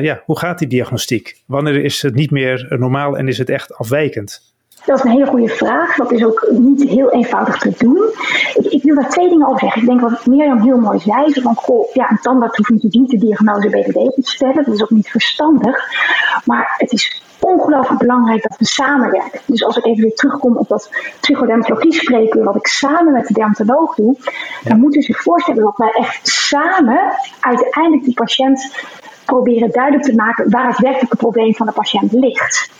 ja, 0.00 0.22
hoe 0.24 0.38
gaat 0.38 0.58
die 0.58 0.68
diagnostiek? 0.68 1.42
Wanneer 1.46 1.84
is 1.84 2.02
het 2.02 2.14
niet 2.14 2.30
meer 2.30 2.66
normaal 2.78 3.16
en 3.16 3.28
is 3.28 3.38
het 3.38 3.50
echt 3.50 3.74
afwijkend? 3.74 4.53
Dat 4.86 4.98
is 4.98 5.04
een 5.04 5.10
hele 5.10 5.26
goede 5.26 5.48
vraag. 5.48 5.96
Dat 5.96 6.12
is 6.12 6.24
ook 6.24 6.46
niet 6.50 6.88
heel 6.88 7.10
eenvoudig 7.10 7.58
te 7.58 7.74
doen. 7.78 7.98
Ik, 8.54 8.72
ik 8.72 8.82
wil 8.82 8.94
daar 8.94 9.08
twee 9.08 9.28
dingen 9.28 9.46
over 9.46 9.60
zeggen. 9.60 9.82
Ik 9.82 9.88
denk 9.88 10.00
wat 10.00 10.26
Mirjam 10.26 10.60
heel 10.60 10.78
mooi 10.78 10.98
zei. 10.98 11.32
Van, 11.32 11.54
goh, 11.54 11.92
ja, 11.92 12.10
een 12.10 12.18
tandarts 12.20 12.56
hoeft 12.56 12.70
natuurlijk 12.70 13.00
niet 13.00 13.20
de 13.20 13.26
diagnose 13.26 13.68
BVD 13.68 14.14
te 14.14 14.30
stellen. 14.30 14.64
Dat 14.64 14.74
is 14.74 14.82
ook 14.82 14.90
niet 14.90 15.10
verstandig. 15.10 15.76
Maar 16.44 16.74
het 16.76 16.92
is 16.92 17.22
ongelooflijk 17.40 17.98
belangrijk 17.98 18.42
dat 18.42 18.58
we 18.58 18.66
samenwerken. 18.66 19.40
Dus 19.46 19.64
als 19.64 19.76
ik 19.76 19.84
even 19.84 20.02
weer 20.02 20.14
terugkom 20.14 20.56
op 20.56 20.68
dat 20.68 20.90
psychodermatologie 21.20 21.92
spreken, 21.92 22.44
wat 22.44 22.56
ik 22.56 22.66
samen 22.66 23.12
met 23.12 23.26
de 23.26 23.34
dermatoloog 23.34 23.94
doe, 23.94 24.16
dan 24.62 24.80
moet 24.80 24.96
u 24.96 25.02
zich 25.02 25.22
voorstellen 25.22 25.62
dat 25.62 25.76
wij 25.76 25.90
echt 25.92 26.28
samen 26.28 27.00
uiteindelijk 27.40 28.04
die 28.04 28.14
patiënt 28.14 28.72
proberen 29.24 29.70
duidelijk 29.70 30.04
te 30.04 30.14
maken 30.14 30.50
waar 30.50 30.66
het 30.66 30.78
werkelijke 30.78 31.16
probleem 31.16 31.54
van 31.54 31.66
de 31.66 31.72
patiënt 31.72 32.12
ligt. 32.12 32.70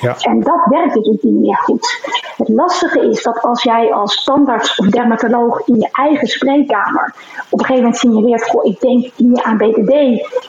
Ja. 0.00 0.16
En 0.18 0.40
dat 0.40 0.60
werkt 0.64 0.94
dus 0.94 1.06
niet 1.20 1.40
meer 1.40 1.56
goed. 1.56 2.00
Het 2.36 2.48
lastige 2.48 3.08
is 3.08 3.22
dat 3.22 3.42
als 3.42 3.62
jij 3.62 3.92
als 3.92 4.14
standaard 4.14 4.74
of 4.78 4.86
dermatoloog 4.86 5.66
in 5.66 5.74
je 5.74 5.88
eigen 5.92 6.26
spreekkamer 6.26 7.14
op 7.50 7.58
een 7.58 7.64
gegeven 7.66 7.82
moment 7.82 7.96
signaleert, 7.96 8.48
goh, 8.48 8.64
ik 8.64 8.80
denk 8.80 9.10
hier 9.16 9.42
aan 9.42 9.56
BDD 9.56 9.92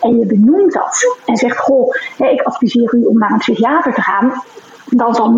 en 0.02 0.20
je 0.20 0.26
benoemt 0.26 0.74
dat 0.74 1.18
en 1.26 1.36
zegt, 1.36 1.58
goh, 1.58 1.96
ik 2.18 2.42
adviseer 2.42 2.96
u 2.96 3.06
om 3.06 3.18
naar 3.18 3.32
een 3.32 3.38
psychiater 3.38 3.94
te 3.94 4.02
gaan, 4.02 4.44
dan 4.86 5.16
zal 5.16 5.30
90% 5.32 5.36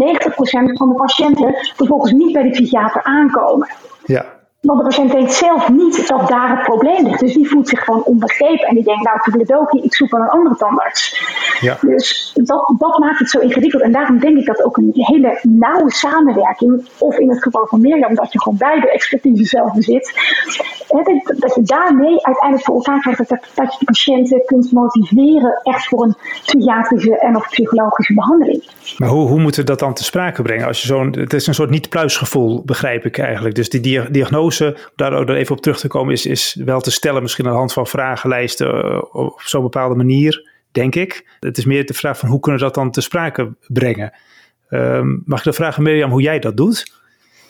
van 0.73 0.89
de 0.89 0.95
patiënten 0.95 1.55
vervolgens 1.75 2.11
niet 2.11 2.33
bij 2.33 2.43
de 2.43 2.49
psychiater 2.49 3.03
aankomen. 3.03 3.69
Ja. 4.05 4.34
Want 4.65 4.79
de 4.79 4.85
patiënt 4.85 5.11
denkt 5.11 5.33
zelf 5.33 5.69
niet 5.69 6.07
dat 6.07 6.27
daar 6.27 6.49
het 6.49 6.63
probleem 6.63 7.03
ligt. 7.03 7.19
Dus 7.19 7.33
die 7.33 7.49
voelt 7.49 7.69
zich 7.69 7.83
gewoon 7.83 8.03
onbegrepen. 8.03 8.67
En 8.67 8.75
die 8.75 8.83
denkt, 8.83 9.03
nou, 9.03 9.19
toedeledokie, 9.19 9.83
ik 9.83 9.95
zoek 9.95 10.11
wel 10.11 10.21
een 10.21 10.29
andere 10.29 10.55
tandarts. 10.55 11.21
Ja. 11.59 11.77
Dus 11.81 12.31
dat, 12.33 12.73
dat 12.77 12.97
maakt 12.97 13.19
het 13.19 13.29
zo 13.29 13.39
ingewikkeld. 13.39 13.81
En 13.81 13.91
daarom 13.91 14.19
denk 14.19 14.37
ik 14.37 14.45
dat 14.45 14.63
ook 14.63 14.77
een 14.77 14.91
hele 14.93 15.39
nauwe 15.41 15.91
samenwerking, 15.91 16.87
of 16.97 17.17
in 17.17 17.29
het 17.29 17.43
geval 17.43 17.67
van 17.67 17.81
Mirjam, 17.81 18.15
dat 18.15 18.33
je 18.33 18.41
gewoon 18.41 18.57
beide 18.57 18.91
expertise 18.91 19.43
zelf 19.43 19.73
bezit, 19.73 20.13
dat 21.37 21.55
je 21.55 21.61
daarmee 21.63 22.25
uiteindelijk 22.25 22.65
voor 22.65 22.75
elkaar 22.75 22.99
krijgt 22.99 23.29
dat, 23.29 23.39
dat 23.55 23.71
je 23.71 23.79
de 23.79 23.85
patiënten 23.85 24.45
kunt 24.45 24.71
motiveren 24.71 25.59
echt 25.63 25.87
voor 25.87 26.03
een 26.03 26.15
psychiatrische 26.45 27.19
en 27.19 27.35
of 27.35 27.49
psychologische 27.49 28.13
behandeling. 28.13 28.63
Maar 28.97 29.09
hoe, 29.09 29.27
hoe 29.27 29.39
moeten 29.39 29.61
we 29.61 29.67
dat 29.67 29.79
dan 29.79 29.93
te 29.93 30.03
sprake 30.03 30.41
brengen? 30.41 30.67
Als 30.67 30.81
je 30.81 30.87
zo'n, 30.87 31.17
het 31.19 31.33
is 31.33 31.47
een 31.47 31.53
soort 31.53 31.69
niet-pluisgevoel, 31.69 32.63
begrijp 32.63 33.05
ik 33.05 33.17
eigenlijk. 33.17 33.55
Dus 33.55 33.69
die 33.69 34.09
diagnose 34.11 34.77
daar 34.95 35.13
ook 35.13 35.29
even 35.29 35.55
op 35.55 35.61
terug 35.61 35.79
te 35.79 35.87
komen, 35.87 36.13
is, 36.13 36.25
is 36.25 36.57
wel 36.65 36.81
te 36.81 36.91
stellen, 36.91 37.21
misschien 37.21 37.45
aan 37.45 37.51
de 37.51 37.57
hand 37.57 37.73
van 37.73 37.87
vragenlijsten 37.87 38.83
eh, 38.83 39.01
op 39.11 39.41
zo'n 39.41 39.61
bepaalde 39.61 39.95
manier, 39.95 40.49
denk 40.71 40.95
ik. 40.95 41.37
Het 41.39 41.57
is 41.57 41.65
meer 41.65 41.85
de 41.85 41.93
vraag 41.93 42.17
van 42.17 42.29
hoe 42.29 42.39
kunnen 42.39 42.59
we 42.59 42.65
dat 42.65 42.75
dan 42.75 42.91
te 42.91 43.01
sprake 43.01 43.53
brengen. 43.67 44.13
Ehm, 44.69 45.07
mag 45.25 45.37
ik 45.37 45.45
dan 45.45 45.53
vragen, 45.53 45.83
Mirjam, 45.83 46.11
hoe 46.11 46.21
jij 46.21 46.39
dat 46.39 46.57
doet? 46.57 46.93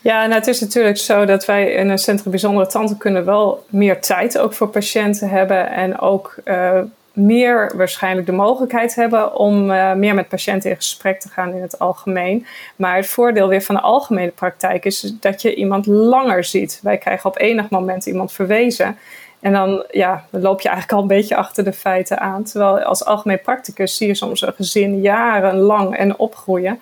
Ja, 0.02 0.22
nou, 0.22 0.34
het 0.34 0.48
is 0.48 0.60
natuurlijk 0.60 0.98
zo 0.98 1.26
dat 1.26 1.46
wij 1.46 1.72
in 1.72 1.90
een 1.90 1.98
Centrum 1.98 2.32
Bijzondere 2.32 2.68
Tanden 2.68 3.26
wel 3.26 3.66
meer 3.70 4.02
tijd 4.02 4.38
ook 4.38 4.54
voor 4.54 4.68
patiënten 4.68 5.30
hebben 5.30 5.72
en 5.72 6.00
ook 6.00 6.36
uh, 6.46 6.82
meer 7.16 7.72
waarschijnlijk 7.76 8.26
de 8.26 8.34
mogelijkheid 8.34 8.96
hebben 8.96 9.36
om 9.36 9.72
uh, 9.72 9.94
meer 9.94 10.14
met 10.14 10.28
patiënten 10.28 10.70
in 10.70 10.76
gesprek 10.76 11.20
te 11.20 11.30
gaan 11.30 11.54
in 11.54 11.62
het 11.62 11.80
algemeen. 11.80 12.46
Maar 12.76 12.96
het 12.96 13.08
voordeel 13.08 13.48
weer 13.48 13.62
van 13.62 13.76
de 13.76 13.82
algemene 13.82 14.32
praktijk 14.32 14.86
is 14.86 15.14
dat 15.20 15.42
je 15.42 15.56
iemand 15.56 15.86
langer 15.86 16.44
ziet. 16.44 16.80
Wij 16.84 16.98
krijgen 16.98 17.30
op 17.30 17.40
enig 17.40 17.70
moment 17.70 18.06
iemand 18.06 18.32
verwezen. 18.32 18.98
En 19.40 19.52
dan, 19.52 19.84
ja, 19.92 20.26
dan 20.30 20.42
loop 20.42 20.62
je 20.62 20.70
eigenlijk 20.70 20.98
al 20.98 21.04
een 21.04 21.16
beetje 21.18 21.36
achter 21.36 21.64
de 21.64 21.74
feiten 21.74 22.20
aan. 22.20 22.44
Terwijl 22.44 22.80
als 22.80 23.06
algemeen 23.06 23.42
practicus 23.42 23.98
zie 23.98 24.08
je 24.08 24.16
soms 24.16 24.42
een 24.42 24.54
gezin 24.54 25.02
jarenlang 25.02 25.98
en 25.98 26.18
opgroeien. 26.18 26.80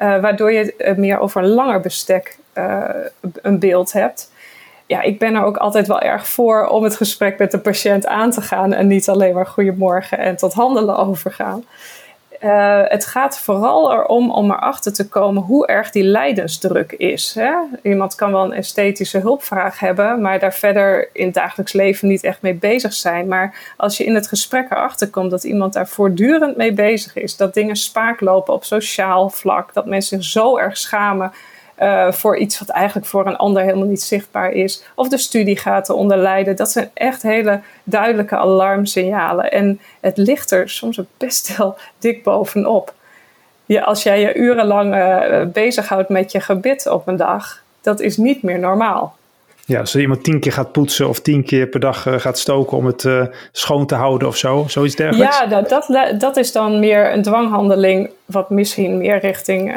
Uh, 0.00 0.20
waardoor 0.20 0.52
je 0.52 0.94
meer 0.96 1.18
over 1.18 1.42
een 1.42 1.48
langer 1.48 1.80
bestek 1.80 2.38
een 3.42 3.58
beeld 3.58 3.92
hebt 3.92 4.30
ja, 4.88 5.02
ik 5.02 5.18
ben 5.18 5.34
er 5.34 5.44
ook 5.44 5.56
altijd 5.56 5.86
wel 5.86 6.00
erg 6.00 6.28
voor 6.28 6.66
om 6.66 6.84
het 6.84 6.96
gesprek 6.96 7.38
met 7.38 7.50
de 7.50 7.58
patiënt 7.58 8.06
aan 8.06 8.30
te 8.30 8.40
gaan 8.40 8.72
en 8.72 8.86
niet 8.86 9.08
alleen 9.08 9.34
maar 9.34 9.46
goedemorgen 9.46 10.18
en 10.18 10.36
tot 10.36 10.52
handelen 10.52 10.96
overgaan. 11.06 11.64
Uh, 12.44 12.82
het 12.84 13.06
gaat 13.06 13.38
vooral 13.38 13.92
erom 13.92 14.30
om 14.30 14.50
erachter 14.50 14.92
te 14.92 15.08
komen 15.08 15.42
hoe 15.42 15.66
erg 15.66 15.90
die 15.90 16.02
lijdensdruk 16.04 16.92
is. 16.92 17.34
Hè? 17.34 17.52
Iemand 17.82 18.14
kan 18.14 18.32
wel 18.32 18.44
een 18.44 18.52
esthetische 18.52 19.18
hulpvraag 19.18 19.78
hebben, 19.78 20.20
maar 20.20 20.38
daar 20.38 20.54
verder 20.54 21.10
in 21.12 21.24
het 21.24 21.34
dagelijks 21.34 21.72
leven 21.72 22.08
niet 22.08 22.24
echt 22.24 22.42
mee 22.42 22.54
bezig 22.54 22.92
zijn. 22.92 23.28
Maar 23.28 23.74
als 23.76 23.96
je 23.96 24.04
in 24.04 24.14
het 24.14 24.28
gesprek 24.28 24.70
erachter 24.70 25.10
komt 25.10 25.30
dat 25.30 25.44
iemand 25.44 25.72
daar 25.72 25.88
voortdurend 25.88 26.56
mee 26.56 26.72
bezig 26.72 27.16
is, 27.16 27.36
dat 27.36 27.54
dingen 27.54 27.76
spaak 27.76 28.20
lopen 28.20 28.54
op 28.54 28.64
sociaal 28.64 29.30
vlak, 29.30 29.72
dat 29.74 29.86
mensen 29.86 30.22
zich 30.22 30.30
zo 30.30 30.58
erg 30.58 30.76
schamen 30.76 31.32
uh, 31.82 32.12
voor 32.12 32.36
iets 32.36 32.58
wat 32.58 32.68
eigenlijk 32.68 33.06
voor 33.06 33.26
een 33.26 33.36
ander 33.36 33.62
helemaal 33.62 33.86
niet 33.86 34.02
zichtbaar 34.02 34.52
is. 34.52 34.84
Of 34.94 35.08
de 35.08 35.18
studie 35.18 35.56
gaat 35.56 35.88
eronder 35.88 36.16
lijden. 36.16 36.56
Dat 36.56 36.70
zijn 36.70 36.90
echt 36.94 37.22
hele 37.22 37.60
duidelijke 37.84 38.36
alarmsignalen. 38.36 39.52
En 39.52 39.80
het 40.00 40.16
ligt 40.16 40.50
er 40.50 40.70
soms 40.70 41.00
best 41.16 41.56
wel 41.56 41.76
dik 41.98 42.22
bovenop. 42.22 42.94
Als 43.84 44.02
jij 44.02 44.20
je 44.20 44.34
urenlang 44.34 44.94
uh, 44.94 45.44
bezighoudt 45.52 46.08
met 46.08 46.32
je 46.32 46.40
gebit 46.40 46.86
op 46.86 47.08
een 47.08 47.16
dag, 47.16 47.62
dat 47.80 48.00
is 48.00 48.16
niet 48.16 48.42
meer 48.42 48.58
normaal. 48.58 49.16
Ja, 49.68 49.80
als 49.80 49.96
iemand 49.96 50.24
tien 50.24 50.40
keer 50.40 50.52
gaat 50.52 50.72
poetsen 50.72 51.08
of 51.08 51.20
tien 51.20 51.44
keer 51.44 51.66
per 51.66 51.80
dag 51.80 52.06
uh, 52.06 52.18
gaat 52.18 52.38
stoken 52.38 52.76
om 52.76 52.86
het 52.86 53.04
uh, 53.04 53.26
schoon 53.52 53.86
te 53.86 53.94
houden 53.94 54.28
of 54.28 54.36
zo, 54.36 54.64
zoiets 54.68 54.96
dergelijks? 54.96 55.38
Ja, 55.38 55.46
dat, 55.46 56.18
dat, 56.20 56.36
is 56.36 56.52
dan 56.52 56.78
meer 56.78 57.12
een 57.12 57.22
dwanghandeling, 57.22 58.10
wat 58.24 58.50
misschien 58.50 58.98
meer 58.98 59.18
richting 59.18 59.76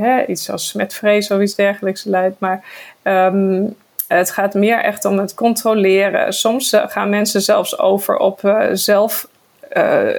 hè, 0.00 0.26
iets 0.26 0.50
als 0.50 0.68
smetvrees 0.68 1.30
of 1.30 1.40
iets 1.40 1.54
dergelijks 1.54 2.04
leidt. 2.04 2.36
Maar 2.38 2.64
um, 3.02 3.74
het 4.06 4.30
gaat 4.30 4.54
meer 4.54 4.78
echt 4.78 5.04
om 5.04 5.18
het 5.18 5.34
controleren. 5.34 6.32
Soms 6.32 6.76
gaan 6.86 7.10
mensen 7.10 7.42
zelfs 7.42 7.78
over 7.78 8.16
op 8.16 8.68
zelf 8.72 9.28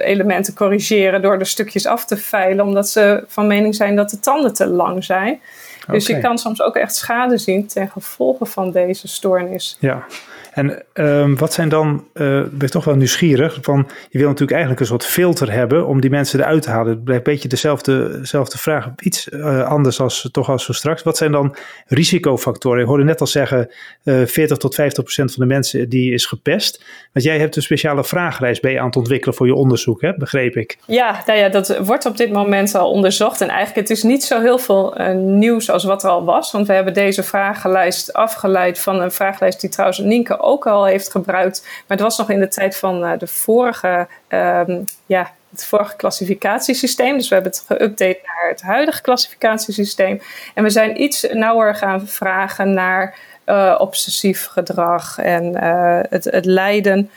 elementen 0.02 0.54
corrigeren 0.54 1.22
door 1.22 1.38
de 1.38 1.44
stukjes 1.44 1.86
af 1.86 2.04
te 2.04 2.16
veilen, 2.16 2.64
omdat 2.64 2.88
ze 2.88 3.24
van 3.28 3.46
mening 3.46 3.74
zijn 3.74 3.96
dat 3.96 4.10
de 4.10 4.20
tanden 4.20 4.54
te 4.54 4.66
lang 4.66 5.04
zijn. 5.04 5.40
Dus 5.90 6.06
je 6.06 6.18
kan 6.18 6.38
soms 6.38 6.62
ook 6.62 6.76
echt 6.76 6.94
schade 6.94 7.38
zien 7.38 7.66
ten 7.66 7.88
gevolge 7.88 8.46
van 8.46 8.70
deze 8.70 9.08
stoornis. 9.08 9.76
Ja, 9.80 10.06
en 10.52 10.82
um, 10.94 11.36
wat 11.36 11.52
zijn 11.52 11.68
dan, 11.68 12.04
uh, 12.14 12.42
ben 12.50 12.70
toch 12.70 12.84
wel 12.84 12.94
nieuwsgierig, 12.94 13.58
van 13.62 13.88
je 14.08 14.18
wil 14.18 14.26
natuurlijk 14.26 14.52
eigenlijk 14.52 14.80
een 14.80 14.86
soort 14.86 15.04
filter 15.04 15.52
hebben 15.52 15.86
om 15.86 16.00
die 16.00 16.10
mensen 16.10 16.40
eruit 16.40 16.62
te 16.62 16.70
halen. 16.70 16.92
Het 16.92 17.04
blijft 17.04 17.26
een 17.26 17.32
beetje 17.32 17.48
dezelfde, 17.48 18.18
dezelfde 18.18 18.58
vraag, 18.58 18.88
iets 18.98 19.28
uh, 19.28 19.62
anders 19.62 20.00
als 20.00 20.28
toch 20.32 20.48
als 20.48 20.64
zo 20.64 20.72
straks. 20.72 21.02
Wat 21.02 21.16
zijn 21.16 21.32
dan 21.32 21.56
risicofactoren? 21.86 22.80
Ik 22.80 22.86
hoorde 22.86 23.04
net 23.04 23.20
al 23.20 23.26
zeggen, 23.26 23.70
uh, 24.04 24.26
40 24.26 24.56
tot 24.56 24.74
50 24.74 25.02
procent 25.02 25.34
van 25.34 25.48
de 25.48 25.54
mensen 25.54 25.88
die 25.88 26.12
is 26.12 26.26
gepest. 26.26 26.84
Want 27.12 27.24
jij 27.24 27.38
hebt 27.38 27.56
een 27.56 27.62
speciale 27.62 28.04
vragenlijst 28.04 28.62
bij 28.62 28.80
aan 28.80 28.86
het 28.86 28.96
ontwikkelen 28.96 29.34
voor 29.34 29.46
je 29.46 29.54
onderzoek, 29.54 30.00
hè? 30.00 30.14
begreep 30.14 30.56
ik. 30.56 30.78
Ja, 30.86 31.22
nou 31.26 31.38
ja, 31.38 31.48
dat 31.48 31.78
wordt 31.78 32.06
op 32.06 32.16
dit 32.16 32.32
moment 32.32 32.74
al 32.74 32.90
onderzocht. 32.90 33.40
En 33.40 33.48
eigenlijk 33.48 33.88
het 33.88 33.96
is 33.96 34.02
niet 34.02 34.24
zo 34.24 34.40
heel 34.40 34.58
veel 34.58 34.94
nieuws 35.14 35.70
als 35.70 35.84
wat 35.84 36.02
er 36.02 36.10
al 36.10 36.24
was. 36.24 36.52
Want 36.52 36.66
we 36.66 36.72
hebben 36.72 36.94
deze 36.94 37.22
vragenlijst 37.22 38.12
afgeleid 38.12 38.78
van 38.78 39.00
een 39.00 39.12
vragenlijst 39.12 39.60
die 39.60 39.70
trouwens 39.70 39.98
Nienke 39.98 40.37
ook 40.40 40.66
al 40.66 40.84
heeft 40.84 41.10
gebruikt. 41.10 41.62
Maar 41.62 41.96
het 41.96 42.00
was 42.00 42.18
nog 42.18 42.30
in 42.30 42.40
de 42.40 42.48
tijd 42.48 42.76
van 42.76 43.04
uh, 43.04 43.18
de 43.18 43.26
vorige, 43.26 44.06
um, 44.28 44.84
ja, 45.06 45.32
het 45.50 45.64
vorige 45.64 45.96
klassificatiesysteem. 45.96 47.16
Dus 47.16 47.28
we 47.28 47.34
hebben 47.34 47.52
het 47.52 47.62
geüpdate 47.62 48.22
naar 48.24 48.48
het 48.48 48.62
huidige 48.62 49.02
klassificatiesysteem. 49.02 50.20
En 50.54 50.62
we 50.62 50.70
zijn 50.70 51.02
iets 51.02 51.26
nauwer 51.32 51.74
gaan 51.74 52.08
vragen 52.08 52.72
naar 52.72 53.18
uh, 53.46 53.74
obsessief 53.78 54.46
gedrag 54.46 55.18
en 55.18 55.44
uh, 55.44 56.00
het, 56.08 56.24
het 56.24 56.44
lijden 56.44 57.10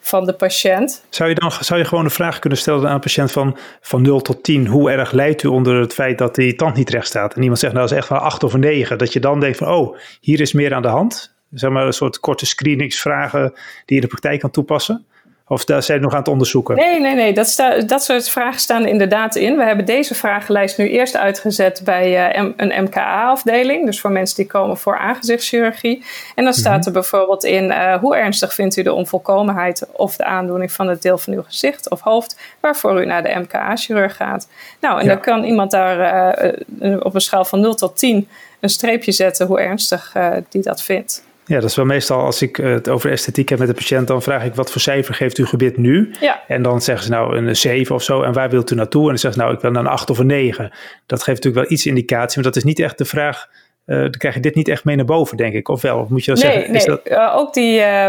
van 0.00 0.26
de 0.26 0.32
patiënt. 0.32 1.04
Zou 1.08 1.28
je 1.28 1.34
dan 1.34 1.52
zou 1.60 1.80
je 1.80 1.86
gewoon 1.86 2.04
de 2.04 2.10
vraag 2.10 2.38
kunnen 2.38 2.58
stellen 2.58 2.88
aan 2.88 2.94
een 2.94 3.00
patiënt 3.00 3.32
van, 3.32 3.56
van 3.80 4.02
0 4.02 4.20
tot 4.20 4.42
10, 4.42 4.66
hoe 4.66 4.90
erg 4.90 5.12
lijdt 5.12 5.42
u 5.42 5.48
onder 5.48 5.80
het 5.80 5.94
feit 5.94 6.18
dat 6.18 6.34
die 6.34 6.54
tand 6.54 6.74
niet 6.74 6.90
recht 6.90 7.06
staat? 7.06 7.34
En 7.34 7.42
iemand 7.42 7.58
zegt 7.58 7.72
nou 7.72 7.88
dat 7.88 7.96
is 7.96 8.02
echt 8.02 8.10
wel 8.10 8.18
8 8.18 8.42
of 8.42 8.52
een 8.52 8.60
9. 8.60 8.98
Dat 8.98 9.12
je 9.12 9.20
dan 9.20 9.40
denkt 9.40 9.58
van 9.58 9.68
oh, 9.68 9.96
hier 10.20 10.40
is 10.40 10.52
meer 10.52 10.74
aan 10.74 10.82
de 10.82 10.88
hand 10.88 11.31
zeg 11.52 11.70
maar, 11.70 11.86
een 11.86 11.92
soort 11.92 12.20
korte 12.20 12.46
screeningsvragen 12.46 13.50
die 13.50 13.82
je 13.84 13.94
in 13.94 14.00
de 14.00 14.06
praktijk 14.06 14.40
kan 14.40 14.50
toepassen? 14.50 15.06
Of 15.52 15.64
daar 15.64 15.82
zijn 15.82 16.00
nog 16.00 16.12
aan 16.12 16.18
het 16.18 16.28
onderzoeken? 16.28 16.76
Nee, 16.76 17.00
nee, 17.00 17.14
nee. 17.14 17.32
Dat, 17.32 17.48
sta, 17.48 17.80
dat 17.80 18.04
soort 18.04 18.28
vragen 18.28 18.60
staan 18.60 18.86
inderdaad 18.86 19.34
in. 19.34 19.56
We 19.56 19.64
hebben 19.64 19.84
deze 19.84 20.14
vragenlijst 20.14 20.78
nu 20.78 20.88
eerst 20.88 21.16
uitgezet 21.16 21.80
bij 21.84 22.36
uh, 22.38 22.50
een 22.56 22.84
MKA-afdeling. 22.84 23.86
Dus 23.86 24.00
voor 24.00 24.10
mensen 24.10 24.36
die 24.36 24.46
komen 24.46 24.76
voor 24.76 24.98
aangezichtschirurgie. 24.98 26.04
En 26.34 26.44
dan 26.44 26.52
staat 26.52 26.78
mhm. 26.78 26.86
er 26.86 26.92
bijvoorbeeld 26.92 27.44
in: 27.44 27.64
uh, 27.64 27.94
hoe 27.94 28.16
ernstig 28.16 28.54
vindt 28.54 28.76
u 28.76 28.82
de 28.82 28.92
onvolkomenheid 28.92 29.86
of 29.92 30.16
de 30.16 30.24
aandoening 30.24 30.72
van 30.72 30.88
het 30.88 31.02
deel 31.02 31.18
van 31.18 31.32
uw 31.32 31.42
gezicht 31.42 31.90
of 31.90 32.00
hoofd 32.00 32.40
waarvoor 32.60 33.02
u 33.02 33.06
naar 33.06 33.22
de 33.22 33.38
MKA-chirurg 33.38 34.16
gaat? 34.16 34.48
Nou, 34.80 34.98
en 34.98 35.04
ja. 35.04 35.12
dan 35.12 35.22
kan 35.22 35.44
iemand 35.44 35.70
daar 35.70 36.44
uh, 36.80 36.96
op 37.04 37.14
een 37.14 37.20
schaal 37.20 37.44
van 37.44 37.60
0 37.60 37.74
tot 37.74 37.98
10 37.98 38.28
een 38.60 38.68
streepje 38.68 39.12
zetten 39.12 39.46
hoe 39.46 39.60
ernstig 39.60 40.16
die 40.48 40.62
dat 40.62 40.82
vindt. 40.82 41.22
Ja, 41.46 41.60
dat 41.60 41.70
is 41.70 41.76
wel 41.76 41.84
meestal 41.84 42.20
als 42.20 42.42
ik 42.42 42.56
het 42.56 42.88
over 42.88 43.10
esthetiek 43.10 43.48
heb 43.48 43.58
met 43.58 43.68
de 43.68 43.74
patiënt, 43.74 44.06
dan 44.06 44.22
vraag 44.22 44.44
ik 44.44 44.54
wat 44.54 44.70
voor 44.70 44.80
cijfer 44.80 45.14
geeft 45.14 45.36
uw 45.36 45.46
gebit 45.46 45.76
nu? 45.76 46.10
Ja. 46.20 46.42
En 46.48 46.62
dan 46.62 46.82
zeggen 46.82 47.04
ze 47.04 47.10
nou 47.10 47.36
een 47.36 47.56
7 47.56 47.94
of 47.94 48.02
zo. 48.02 48.22
En 48.22 48.32
waar 48.32 48.50
wilt 48.50 48.70
u 48.70 48.74
naartoe? 48.74 49.02
En 49.02 49.08
dan 49.08 49.18
zeggen 49.18 49.40
ze 49.40 49.46
nou 49.46 49.56
ik 49.56 49.62
wil 49.62 49.70
naar 49.70 49.82
een 49.82 49.90
8 49.90 50.10
of 50.10 50.18
een 50.18 50.26
9. 50.26 50.72
Dat 51.06 51.22
geeft 51.22 51.42
natuurlijk 51.42 51.64
wel 51.64 51.76
iets 51.76 51.86
indicatie, 51.86 52.42
maar 52.42 52.52
dat 52.52 52.56
is 52.56 52.64
niet 52.64 52.78
echt 52.78 52.98
de 52.98 53.04
vraag. 53.04 53.48
Uh, 53.86 54.00
dan 54.00 54.10
krijg 54.10 54.34
je 54.34 54.40
dit 54.40 54.54
niet 54.54 54.68
echt 54.68 54.84
mee 54.84 54.96
naar 54.96 55.04
boven, 55.04 55.36
denk 55.36 55.54
ik. 55.54 55.68
Of 55.68 55.82
wel? 55.82 55.98
Of 55.98 56.08
moet 56.08 56.24
je 56.24 56.32
nee, 56.32 56.40
zeggen? 56.40 56.60
Nee, 56.60 56.76
is 56.76 56.84
dat... 56.84 57.00
uh, 57.04 57.36
ook 57.36 57.54
die 57.54 57.78
uh, 57.78 58.08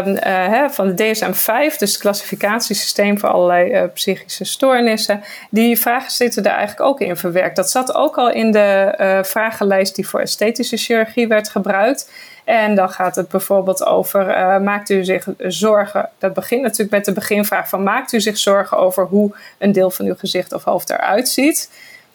hè, 0.50 0.70
van 0.70 0.94
de 0.94 1.14
DSM-5, 1.14 1.78
dus 1.78 1.92
het 1.92 1.98
klassificatiesysteem 1.98 3.18
voor 3.18 3.28
allerlei 3.28 3.86
psychische 3.86 4.44
stoornissen. 4.44 5.22
Die 5.50 5.80
vragen 5.80 6.10
zitten 6.10 6.44
er 6.44 6.50
eigenlijk 6.50 6.80
ook 6.80 7.00
in 7.00 7.16
verwerkt. 7.16 7.56
Dat 7.56 7.70
zat 7.70 7.94
ook 7.94 8.16
al 8.16 8.30
in 8.30 8.50
de 8.50 9.22
vragenlijst 9.26 9.94
die 9.94 10.08
voor 10.08 10.20
esthetische 10.20 10.76
chirurgie 10.76 11.28
werd 11.28 11.48
gebruikt. 11.48 12.10
En 12.44 12.74
dan 12.74 12.90
gaat 12.90 13.16
het 13.16 13.28
bijvoorbeeld 13.28 13.86
over: 13.86 14.28
uh, 14.28 14.58
maakt 14.58 14.90
u 14.90 15.04
zich 15.04 15.28
zorgen? 15.38 16.08
Dat 16.18 16.34
begint 16.34 16.62
natuurlijk 16.62 16.90
met 16.90 17.04
de 17.04 17.12
beginvraag 17.12 17.68
van: 17.68 17.82
maakt 17.82 18.12
u 18.12 18.20
zich 18.20 18.38
zorgen 18.38 18.78
over 18.78 19.04
hoe 19.04 19.34
een 19.58 19.72
deel 19.72 19.90
van 19.90 20.06
uw 20.06 20.14
gezicht 20.14 20.52
of 20.52 20.64
hoofd 20.64 20.90
eruit 20.90 21.28
ziet? 21.28 21.70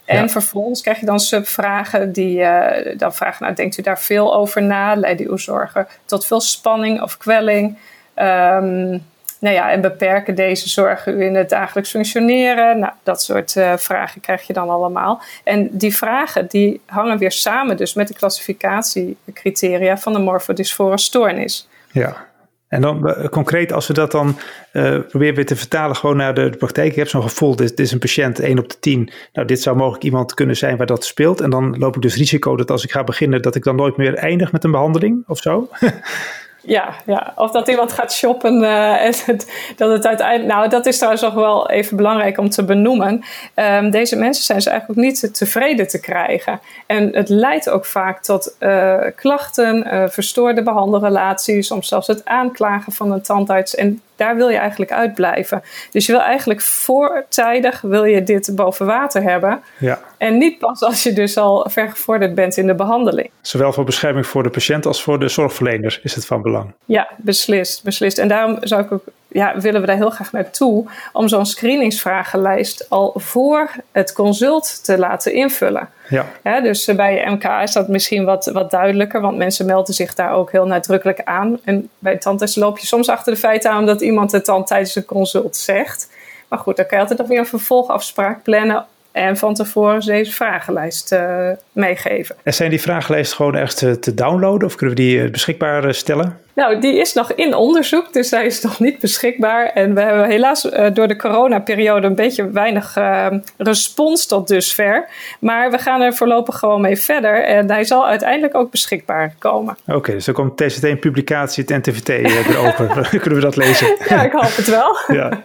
En 0.06 0.30
vervolgens 0.30 0.82
krijg 0.82 1.00
je 1.00 1.06
dan 1.06 1.20
subvragen 1.20 2.12
die 2.12 2.40
uh, 2.40 2.98
dan 2.98 3.14
vragen: 3.14 3.44
nou, 3.44 3.56
denkt 3.56 3.78
u 3.78 3.82
daar 3.82 4.00
veel 4.00 4.36
over 4.36 4.64
na? 4.64 4.96
Leiden 4.96 5.30
uw 5.30 5.38
zorgen 5.38 5.88
tot 6.06 6.26
veel 6.26 6.42
spanning 6.42 7.02
of 7.02 7.18
kwelling? 7.18 7.78
Um, 8.16 9.06
nou 9.40 9.56
ja, 9.56 9.72
en 9.72 9.82
beperken 9.82 10.36
deze 10.36 10.70
zorgen 10.70 11.20
u 11.20 11.26
in 11.26 11.36
het 11.36 11.50
dagelijks 11.50 11.90
functioneren? 11.90 12.80
Nou, 12.80 12.94
dat 13.04 13.24
soort 13.24 13.56
uh, 13.56 13.78
vragen 13.78 14.22
krijg 14.22 14.48
je 14.48 14.54
dan 14.54 14.70
allemaal. 14.70 15.22
En 15.44 15.70
die 15.72 15.96
vragen 15.96 16.48
die 16.48 16.82
hangen 16.86 17.18
weer 17.18 17.32
samen 17.32 17.78
dus 17.78 17.94
met 17.94 18.08
de 18.08 18.14
klassificatiecriteria 18.14 19.98
van 19.98 20.14
de 20.14 20.20
morfodysfore 20.20 20.98
stoornis. 20.98 21.68
Ja, 21.92 22.28
en 22.70 22.82
dan 22.82 23.08
uh, 23.08 23.26
concreet, 23.26 23.74
als 23.74 23.88
we 23.88 23.94
dat 23.94 24.12
dan 24.12 24.28
uh, 24.74 25.00
proberen 25.08 25.36
weer 25.36 25.46
te 25.46 25.56
vertalen 25.56 25.96
gewoon 25.96 26.18
naar 26.18 26.34
de, 26.34 26.50
praktijk. 26.50 26.90
Ik 26.90 26.96
heb 26.96 27.08
zo'n 27.08 27.22
gevoel, 27.22 27.56
dit, 27.56 27.68
dit, 27.70 27.80
is 27.80 27.92
een 27.92 28.00
patiënt 28.00 28.40
1 28.40 28.60
op 28.60 28.70
de 28.70 28.80
10. 28.80 29.12
Nou, 29.34 29.48
dit 29.48 29.62
zou 29.62 29.78
mogelijk 29.78 30.04
iemand 30.04 30.34
kunnen 30.34 30.56
zijn 30.56 30.78
waar 30.78 30.86
dat 30.86 31.06
speelt. 31.06 31.42
En 31.42 31.50
dan 31.50 31.78
loop 31.78 31.96
ik 31.96 32.02
dus 32.02 32.16
risico 32.16 32.56
dat 32.56 32.72
als 32.72 32.84
ik 32.84 32.92
ga 32.92 33.04
beginnen, 33.04 33.42
dat 33.42 33.56
ik 33.56 33.64
dan 33.64 33.76
nooit 33.76 33.98
meer 33.98 34.14
eindig 34.14 34.52
met 34.52 34.64
een 34.64 34.72
behandeling 34.72 35.24
of 35.28 35.38
zo. 35.38 35.70
Ja, 36.62 36.94
ja, 37.06 37.34
of 37.36 37.52
dat 37.52 37.68
iemand 37.68 37.92
gaat 37.92 38.14
shoppen 38.14 38.62
uh, 38.62 39.06
en 39.06 39.14
het, 39.26 39.74
dat 39.78 39.92
het 39.92 40.06
uiteindelijk. 40.06 40.54
Nou, 40.54 40.70
dat 40.70 40.86
is 40.86 40.96
trouwens 40.96 41.24
nog 41.24 41.34
wel 41.34 41.70
even 41.70 41.98
belangrijk 41.98 42.38
om 42.38 42.50
te 42.50 42.64
benoemen. 42.64 43.24
Um, 43.56 43.92
deze 43.92 44.16
mensen 44.16 44.44
zijn 44.44 44.62
ze 44.62 44.70
eigenlijk 44.70 45.00
niet 45.00 45.30
tevreden 45.34 45.88
te 45.88 46.00
krijgen. 46.00 46.60
En 46.86 47.10
het 47.16 47.30
leidt 47.30 47.70
ook 47.70 47.86
vaak 47.86 48.24
tot 48.24 48.56
uh, 48.60 48.96
klachten, 49.16 49.88
uh, 49.94 50.04
verstoorde 50.08 50.64
behandelrelaties, 50.64 51.68
soms 51.68 51.88
zelfs 51.88 52.08
het 52.08 52.26
aanklagen 52.26 52.92
van 52.92 53.12
een 53.12 53.22
tandarts. 53.22 53.76
En 53.76 54.02
daar 54.20 54.36
wil 54.36 54.50
je 54.50 54.58
eigenlijk 54.58 54.92
uitblijven. 54.92 55.62
Dus 55.92 56.06
je 56.06 56.12
wil 56.12 56.22
eigenlijk 56.22 56.62
voortijdig 56.62 57.82
wil 57.82 58.04
je 58.04 58.24
dit 58.24 58.52
boven 58.56 58.86
water 58.86 59.22
hebben. 59.22 59.62
Ja. 59.78 60.00
En 60.18 60.38
niet 60.38 60.60
pas 60.60 60.82
als 60.82 61.04
je 61.04 61.14
dus 61.14 61.38
al 61.38 61.66
vergevorderd 61.70 62.36
bent 62.36 62.58
in 62.58 62.68
de 62.68 62.76
behandeling. 62.76 63.30
Zowel 63.42 63.74
voor 63.74 63.84
bescherming 63.84 64.28
voor 64.28 64.44
de 64.44 64.50
patiënt 64.50 64.86
als 64.86 65.04
voor 65.04 65.20
de 65.20 65.28
zorgverlener 65.28 66.00
is 66.04 66.16
het 66.16 66.26
van 66.26 66.42
belang. 66.42 66.74
Ja, 66.86 67.08
beslist, 67.18 67.84
beslist. 67.84 68.18
En 68.18 68.28
daarom 68.28 68.58
zou 68.62 68.84
ik 68.84 68.92
ook 68.92 69.04
ja, 69.32 69.60
willen 69.60 69.82
we 69.82 69.88
daar 69.88 69.96
heel 69.96 70.10
graag 70.10 70.32
naartoe 70.32 70.86
om 71.14 71.28
zo'n 71.28 71.46
screeningsvragenlijst 71.46 72.90
al 72.90 73.14
voor 73.16 73.72
het 73.92 74.14
consult 74.14 74.86
te 74.86 74.98
laten 74.98 75.34
invullen. 75.34 75.90
Ja. 76.10 76.26
ja 76.44 76.62
dus 76.62 76.86
bij 76.86 77.26
MK 77.32 77.44
is 77.64 77.72
dat 77.72 77.88
misschien 77.88 78.26
wat, 78.26 78.46
wat 78.46 78.72
duidelijker, 78.72 79.22
want 79.22 79.38
mensen 79.38 79.66
melden 79.66 79.94
zich 79.94 80.16
daar 80.16 80.32
ook 80.32 80.52
heel 80.52 80.66
nadrukkelijk 80.66 81.22
aan. 81.24 81.60
En 81.64 81.90
bij 82.00 82.18
tandtests 82.18 82.56
loop 82.56 82.78
je 82.78 82.86
soms 82.86 83.10
achter 83.10 83.34
de 83.34 83.40
feiten 83.40 83.72
aan 83.72 83.80
omdat 83.80 84.02
iemand 84.02 84.32
het 84.32 84.46
dan 84.46 84.66
tijdens 84.66 84.96
een 84.96 85.06
consult 85.06 85.56
zegt. 85.56 86.12
Maar 86.48 86.60
goed, 86.60 86.76
dan 86.76 86.86
kan 86.86 86.98
je 86.98 87.04
altijd 87.04 87.20
nog 87.20 87.30
weer 87.30 87.40
een 87.40 87.46
vervolgafspraak 87.46 88.44
plannen 88.44 88.86
en 89.12 89.38
van 89.38 89.54
tevoren 89.54 90.00
deze 90.06 90.32
vragenlijst 90.32 91.12
uh, 91.12 91.50
meegeven. 91.72 92.36
En 92.44 92.54
zijn 92.54 92.70
die 92.70 92.82
vragenlijsten 92.82 93.36
gewoon 93.36 93.56
echt 93.56 93.78
te, 93.78 94.00
te 94.00 94.14
downloaden 94.14 94.68
of 94.68 94.76
kunnen 94.76 94.96
we 94.96 95.02
die 95.02 95.30
beschikbaar 95.30 95.94
stellen? 95.94 96.40
Nou, 96.54 96.80
die 96.80 97.00
is 97.00 97.14
nog 97.14 97.34
in 97.34 97.56
onderzoek, 97.56 98.14
dus 98.14 98.32
hij 98.32 98.46
is 98.46 98.62
nog 98.62 98.80
niet 98.80 99.00
beschikbaar. 99.00 99.66
En 99.66 99.94
we 99.94 100.02
hebben 100.02 100.26
helaas 100.26 100.66
uh, 100.66 100.86
door 100.94 101.08
de 101.08 101.16
coronaperiode 101.16 102.08
een 102.08 102.16
beetje 102.16 102.52
weinig 102.52 102.98
uh, 102.98 103.28
respons 103.58 104.26
tot 104.26 104.48
dusver. 104.48 105.10
Maar 105.40 105.72
we 105.72 105.78
gaan 105.78 106.02
er 106.02 106.14
voorlopig 106.14 106.58
gewoon 106.58 106.82
mee 106.82 106.98
verder. 106.98 107.44
En 107.44 107.72
hij 107.72 107.84
zal 107.84 108.08
uiteindelijk 108.08 108.56
ook 108.56 108.72
beschikbaar 108.72 109.34
komen. 109.38 109.78
Oké, 109.88 109.98
okay, 109.98 110.16
dus 110.16 110.26
dan 110.26 110.34
komt 110.34 110.58
TCT 110.58 110.84
een 110.84 111.00
publicatie, 111.00 111.64
het 111.68 111.86
NTVT 111.86 112.10
erover. 112.10 113.08
Kunnen 113.22 113.40
we 113.40 113.46
dat 113.46 113.56
lezen? 113.56 113.96
Ja, 114.08 114.24
ik 114.24 114.32
hoop 114.32 114.56
het 114.56 114.68
wel. 114.68 114.98
ja. 115.18 115.44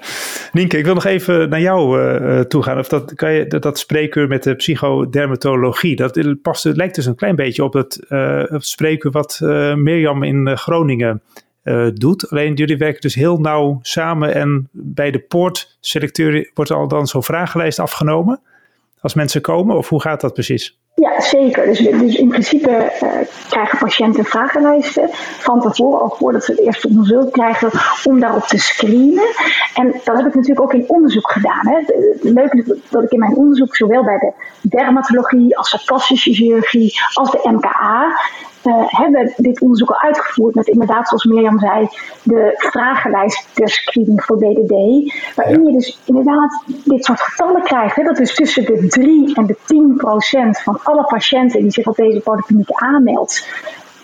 Nienke, 0.53 0.79
ik 0.79 0.85
wil 0.85 0.95
nog 0.95 1.05
even 1.05 1.49
naar 1.49 1.61
jou 1.61 2.01
uh, 2.01 2.41
toe 2.41 2.63
gaan. 2.63 2.79
Of 2.79 2.89
dat, 2.89 3.15
kan 3.15 3.33
je, 3.33 3.47
dat, 3.47 3.63
dat 3.63 3.79
spreekuur 3.79 4.29
met 4.29 4.43
de 4.43 4.55
psychodermatologie, 4.55 5.97
dat 5.97 6.43
past, 6.43 6.65
het 6.65 6.77
lijkt 6.77 6.95
dus 6.95 7.07
een 7.07 7.15
klein 7.15 7.37
beetje 7.37 7.65
op 7.65 7.73
het, 7.73 8.01
het 8.09 8.67
spreekuur 8.67 9.11
wat 9.11 9.39
Mirjam 9.75 10.23
in 10.23 10.59
Groningen 10.59 10.94
uh, 11.01 11.87
doet. 11.95 12.31
Alleen 12.31 12.55
jullie 12.55 12.77
werken 12.77 13.01
dus 13.01 13.15
heel 13.15 13.39
nauw 13.39 13.79
samen 13.83 14.35
en 14.35 14.69
bij 14.73 15.11
de 15.11 15.19
poortselecteur 15.19 16.51
wordt 16.55 16.71
al 16.71 16.89
dan 16.89 17.07
zo'n 17.07 17.23
vragenlijst 17.23 17.79
afgenomen 17.79 18.41
als 19.01 19.15
mensen 19.15 19.41
komen? 19.41 19.77
Of 19.77 19.89
hoe 19.89 20.01
gaat 20.01 20.21
dat 20.21 20.33
precies? 20.33 20.79
Ja, 20.95 21.21
zeker. 21.21 21.67
Dus, 21.67 21.79
dus 21.79 22.17
in 22.17 22.29
principe 22.29 22.71
uh, 22.71 23.11
krijgen 23.49 23.79
patiënten 23.79 24.25
vragenlijsten 24.25 25.09
van 25.39 25.61
tevoren, 25.61 26.01
al 26.01 26.17
voordat 26.19 26.45
ze 26.45 26.51
het 26.51 26.61
eerste 26.61 26.89
consult 26.89 27.31
krijgen, 27.31 27.71
om 28.05 28.21
daarop 28.21 28.43
te 28.43 28.59
screenen. 28.59 29.25
En 29.75 30.01
dat 30.05 30.17
heb 30.17 30.27
ik 30.27 30.35
natuurlijk 30.35 30.61
ook 30.61 30.73
in 30.73 30.85
onderzoek 30.89 31.33
gedaan. 31.33 31.69
Hè. 31.69 31.79
Is 31.79 32.65
dat 32.89 33.03
ik 33.03 33.11
in 33.11 33.19
mijn 33.19 33.37
onderzoek 33.37 33.77
zowel 33.77 34.05
bij 34.05 34.19
de 34.19 34.33
dermatologie 34.69 35.57
als 35.59 35.71
de 35.71 35.83
plastische 35.85 36.33
chirurgie 36.35 37.01
als 37.13 37.31
de 37.31 37.41
MKA 37.43 38.21
uh, 38.67 38.83
hebben 38.87 39.33
dit 39.37 39.61
onderzoek 39.61 39.91
al 39.91 40.01
uitgevoerd 40.01 40.55
met 40.55 40.67
inderdaad, 40.67 41.09
zoals 41.09 41.25
Mirjam 41.25 41.59
zei, 41.59 41.89
de 42.23 42.55
vragenlijst 42.57 43.49
ter 43.55 43.69
screening 43.69 44.25
voor 44.25 44.37
BDD. 44.37 44.75
Waarin 45.37 45.65
je 45.65 45.73
dus 45.73 45.99
inderdaad 46.05 46.65
dit 46.85 47.05
soort 47.05 47.21
getallen 47.21 47.63
krijgt. 47.63 47.97
Hè, 47.97 48.03
dat 48.03 48.19
is 48.19 48.35
tussen 48.35 48.65
de 48.65 48.87
3 48.87 49.35
en 49.35 49.47
de 49.47 49.57
10 49.65 49.95
procent 49.97 50.61
van 50.61 50.79
alle 50.83 51.05
patiënten 51.05 51.61
die 51.61 51.71
zich 51.71 51.87
op 51.87 51.97
deze 51.97 52.21
polykliniek 52.21 52.71
aanmeldt, 52.71 53.49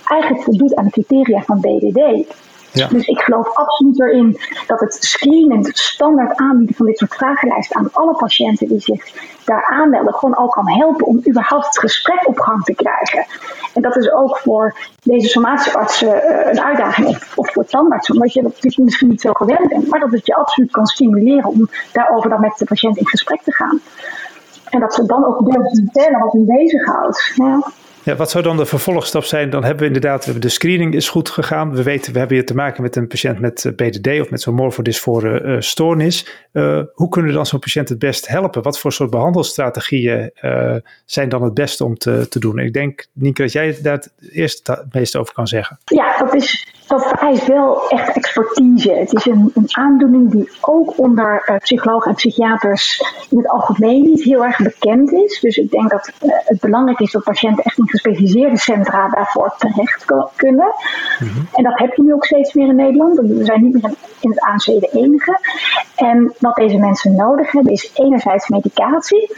eigenlijk 0.04 0.42
voldoet 0.42 0.74
aan 0.74 0.84
de 0.84 0.90
criteria 0.90 1.42
van 1.42 1.60
BDD. 1.60 2.26
Ja. 2.72 2.88
Dus 2.88 3.06
ik 3.06 3.20
geloof 3.20 3.54
absoluut 3.54 4.00
erin 4.00 4.40
dat 4.66 4.80
het 4.80 4.94
screenen, 5.00 5.64
het 5.64 5.78
standaard 5.78 6.36
aanbieden 6.36 6.76
van 6.76 6.86
dit 6.86 6.98
soort 6.98 7.14
vragenlijsten 7.14 7.76
aan 7.76 7.88
alle 7.92 8.14
patiënten 8.14 8.68
die 8.68 8.80
zich 8.80 9.04
daar 9.44 9.64
aanmelden, 9.64 10.14
gewoon 10.14 10.34
al 10.34 10.48
kan 10.48 10.70
helpen 10.70 11.06
om 11.06 11.22
überhaupt 11.28 11.66
het 11.66 11.78
gesprek 11.78 12.28
op 12.28 12.38
gang 12.38 12.64
te 12.64 12.74
krijgen. 12.74 13.26
En 13.74 13.82
dat 13.82 13.96
is 13.96 14.12
ook 14.12 14.38
voor 14.38 14.76
deze 15.02 15.28
somatische 15.28 16.06
uh, 16.06 16.52
een 16.52 16.60
uitdaging, 16.60 17.22
of, 17.34 17.52
voor 17.52 17.64
tandartsen, 17.64 18.14
omdat 18.14 18.32
je 18.32 18.42
dat 18.42 18.78
misschien 18.78 19.08
niet 19.08 19.20
zo 19.20 19.32
gewend 19.32 19.68
bent, 19.68 19.88
maar 19.88 20.00
dat 20.00 20.10
het 20.10 20.26
je 20.26 20.34
absoluut 20.34 20.70
kan 20.70 20.86
stimuleren 20.86 21.50
om 21.50 21.68
daarover 21.92 22.30
dan 22.30 22.40
met 22.40 22.58
de 22.58 22.64
patiënt 22.64 22.96
in 22.96 23.08
gesprek 23.08 23.42
te 23.42 23.52
gaan. 23.52 23.80
En 24.70 24.80
dat 24.80 24.94
ze 24.94 25.06
dan 25.06 25.24
ook 25.24 25.44
durven 25.44 25.84
vertellen 25.84 26.20
wat 26.20 26.32
hun 26.32 26.46
bezighoudt. 26.46 27.32
Ja. 27.34 27.62
Ja, 28.02 28.16
wat 28.16 28.30
zou 28.30 28.44
dan 28.44 28.56
de 28.56 28.66
vervolgstap 28.66 29.24
zijn? 29.24 29.50
Dan 29.50 29.64
hebben 29.64 29.80
we 29.80 29.86
inderdaad, 29.86 30.42
de 30.42 30.48
screening 30.48 30.94
is 30.94 31.08
goed 31.08 31.28
gegaan. 31.28 31.74
We 31.74 31.82
weten, 31.82 32.12
we 32.12 32.18
hebben 32.18 32.36
hier 32.36 32.46
te 32.46 32.54
maken 32.54 32.82
met 32.82 32.96
een 32.96 33.06
patiënt 33.06 33.40
met 33.40 33.64
eh, 33.64 33.72
BDD 33.72 34.20
of 34.20 34.30
met 34.30 34.40
zo'n 34.40 34.54
morfodysfore 34.54 35.42
uh, 35.42 35.56
stoornis. 35.60 36.48
Uh, 36.52 36.80
hoe 36.92 37.08
kunnen 37.08 37.30
we 37.30 37.36
dan 37.36 37.46
zo'n 37.46 37.58
patiënt 37.58 37.88
het 37.88 37.98
best 37.98 38.28
helpen? 38.28 38.62
Wat 38.62 38.78
voor 38.78 38.92
soort 38.92 39.10
behandelstrategieën 39.10 40.30
uh, 40.42 40.74
zijn 41.04 41.28
dan 41.28 41.42
het 41.42 41.54
beste 41.54 41.84
om 41.84 41.98
te, 41.98 42.28
te 42.28 42.38
doen? 42.38 42.58
Ik 42.58 42.72
denk, 42.72 43.06
Nienke, 43.12 43.42
dat 43.42 43.52
jij 43.52 43.78
daar 43.82 43.94
het 43.94 44.12
eerst 44.30 44.66
het 44.66 44.94
meest 44.94 45.16
over 45.16 45.34
kan 45.34 45.46
zeggen. 45.46 45.78
Ja, 45.84 46.18
dat, 46.18 46.34
is, 46.34 46.74
dat 46.86 47.08
vereist 47.08 47.46
wel 47.46 47.88
echt 47.88 48.16
expertise. 48.16 48.92
Het 48.92 49.12
is 49.12 49.26
een, 49.26 49.50
een 49.54 49.68
aandoening 49.70 50.30
die 50.30 50.50
ook 50.60 50.98
onder 50.98 51.58
psychologen 51.58 52.10
en 52.10 52.16
psychiaters 52.16 53.02
in 53.30 53.38
het 53.38 53.48
algemeen 53.48 54.02
niet 54.02 54.22
heel 54.22 54.44
erg 54.44 54.58
bekend 54.58 55.12
is. 55.12 55.40
Dus 55.40 55.56
ik 55.56 55.70
denk 55.70 55.90
dat 55.90 56.12
het 56.20 56.60
belangrijk 56.60 56.98
is 56.98 57.10
dat 57.10 57.22
patiënten 57.22 57.64
echt 57.64 57.78
in 57.78 57.86
gespecialiseerde 57.90 58.58
centra 58.58 59.08
daarvoor 59.08 59.54
terecht 59.58 60.04
kunnen. 60.36 60.74
Mhm. 61.18 61.40
En 61.52 61.64
dat 61.64 61.78
heb 61.78 61.94
je 61.94 62.02
nu 62.02 62.14
ook 62.14 62.24
steeds 62.24 62.52
meer 62.54 62.68
in 62.68 62.76
Nederland. 62.76 63.18
We 63.18 63.44
zijn 63.44 63.62
niet 63.62 63.72
meer 63.72 63.94
in 64.20 64.30
het 64.30 64.40
ANC 64.40 64.64
de 64.64 64.90
enige. 64.92 65.38
En 65.94 66.34
wat 66.38 66.54
deze 66.54 66.78
mensen 66.78 67.14
nodig 67.14 67.52
hebben 67.52 67.72
is 67.72 67.90
enerzijds 67.94 68.48
medicatie. 68.48 69.36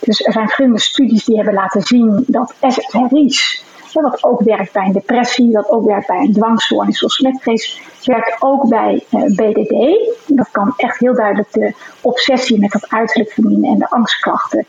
Dus 0.00 0.20
er 0.26 0.32
zijn 0.32 0.44
verschillende 0.44 0.80
studies 0.80 1.24
die 1.24 1.36
hebben 1.36 1.54
laten 1.54 1.82
zien 1.82 2.24
dat 2.26 2.54
SSRI's, 2.60 3.64
wat 3.92 4.24
ook 4.24 4.40
werkt 4.40 4.72
bij 4.72 4.86
een 4.86 4.92
depressie, 4.92 5.52
dat 5.52 5.70
ook 5.70 5.86
werkt 5.86 6.06
bij 6.06 6.18
een 6.18 6.32
dwangstoornis 6.32 6.98
zoals 6.98 7.14
smetvrees, 7.14 7.82
werkt 8.04 8.36
ook 8.38 8.68
bij 8.68 9.04
eh, 9.10 9.22
BDD. 9.22 9.98
Dat 10.26 10.50
kan 10.50 10.74
echt 10.76 10.98
heel 10.98 11.14
duidelijk 11.14 11.52
de 11.52 11.72
obsessie 12.00 12.60
met 12.60 12.72
dat 12.72 12.88
uiterlijk 12.88 13.30
verminderen 13.30 13.72
en 13.72 13.78
de 13.78 13.90
angstklachten 13.90 14.66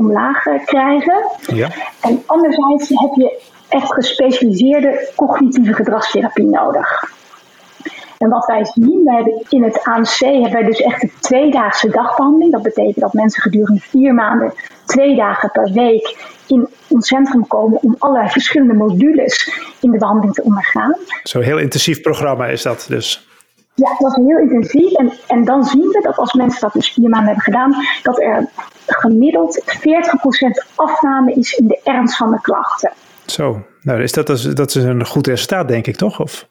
omlaag 0.00 0.42
krijgen. 0.64 1.24
Ja. 1.54 1.68
En 2.00 2.22
anderzijds 2.26 2.88
heb 2.88 3.10
je 3.14 3.40
echt 3.68 3.92
gespecialiseerde 3.92 5.10
cognitieve 5.16 5.72
gedragstherapie 5.72 6.44
nodig. 6.44 7.18
En 8.18 8.28
wat 8.28 8.46
wij 8.46 8.64
zien, 8.64 9.04
wij 9.04 9.14
hebben 9.14 9.44
in 9.48 9.62
het 9.62 9.84
ANC 9.84 10.18
hebben 10.18 10.52
wij 10.52 10.64
dus 10.64 10.80
echt 10.80 11.02
een 11.02 11.12
tweedaagse 11.20 11.88
dagbehandeling. 11.88 12.52
Dat 12.52 12.62
betekent 12.62 13.00
dat 13.00 13.12
mensen 13.12 13.42
gedurende 13.42 13.80
vier 13.80 14.14
maanden, 14.14 14.52
twee 14.84 15.16
dagen 15.16 15.50
per 15.50 15.72
week 15.72 16.16
in 16.46 16.68
ons 16.88 17.06
centrum 17.06 17.46
komen 17.46 17.82
om 17.82 17.94
allerlei 17.98 18.30
verschillende 18.30 18.74
modules 18.74 19.60
in 19.80 19.90
de 19.90 19.98
behandeling 19.98 20.34
te 20.34 20.42
ondergaan. 20.42 20.96
Zo'n 21.22 21.42
heel 21.42 21.58
intensief 21.58 22.00
programma 22.00 22.46
is 22.46 22.62
dat 22.62 22.86
dus. 22.88 23.28
Ja, 23.74 23.96
dat 23.98 24.18
is 24.18 24.24
heel 24.24 24.38
intensief. 24.38 24.92
En, 24.92 25.12
en 25.26 25.44
dan 25.44 25.64
zien 25.64 25.88
we 25.88 26.00
dat 26.02 26.16
als 26.16 26.32
mensen 26.32 26.60
dat 26.60 26.72
dus 26.72 26.92
vier 26.92 27.08
maanden 27.08 27.34
hebben 27.34 27.44
gedaan, 27.44 27.74
dat 28.02 28.20
er 28.20 28.48
gemiddeld 28.94 29.62
40% 29.64 30.74
afname 30.74 31.32
is 31.32 31.52
in 31.52 31.66
de 31.66 31.80
ernst 31.84 32.16
van 32.16 32.30
de 32.30 32.40
klachten. 32.40 32.92
Zo, 33.26 33.62
nou 33.82 34.02
is 34.02 34.12
dat, 34.12 34.26
dat 34.54 34.68
is 34.68 34.74
een 34.74 35.06
goed 35.06 35.26
resultaat, 35.26 35.68
denk 35.68 35.86
ik, 35.86 35.96
toch? 35.96 36.20
Of? 36.20 36.48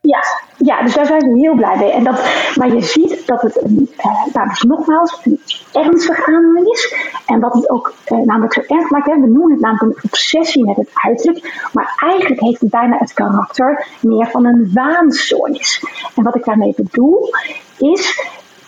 Ja, 0.00 0.22
ja, 0.56 0.82
dus 0.82 0.94
daar 0.94 1.06
zijn 1.06 1.32
we 1.32 1.38
heel 1.38 1.54
blij 1.54 1.76
mee. 1.76 1.90
En 1.90 2.04
dat, 2.04 2.22
maar 2.54 2.74
je 2.74 2.82
ziet 2.82 3.26
dat 3.26 3.42
het 3.42 3.62
een, 3.62 3.90
uh, 3.98 4.34
nou, 4.34 4.48
dus 4.48 4.62
nogmaals 4.62 5.20
een 5.24 5.40
ernstige 5.72 6.26
aandoening 6.26 6.68
is. 6.68 6.94
En 7.26 7.40
wat 7.40 7.54
het 7.54 7.70
ook 7.70 7.94
uh, 8.08 8.18
namelijk 8.18 8.52
zo 8.52 8.60
erg 8.60 8.90
maakt, 8.90 9.06
hè, 9.06 9.20
we 9.20 9.26
noemen 9.26 9.50
het 9.50 9.60
namelijk 9.60 9.96
een 9.96 10.02
obsessie 10.04 10.64
met 10.64 10.76
het 10.76 10.88
uiterlijk. 10.92 11.68
Maar 11.72 11.94
eigenlijk 11.96 12.40
heeft 12.40 12.60
het 12.60 12.70
bijna 12.70 12.98
het 12.98 13.12
karakter 13.12 13.86
meer 14.00 14.26
van 14.26 14.44
een 14.44 14.70
waanstoornis. 14.74 15.84
En 16.16 16.22
wat 16.22 16.36
ik 16.36 16.44
daarmee 16.44 16.74
bedoel, 16.76 17.30
is 17.78 18.22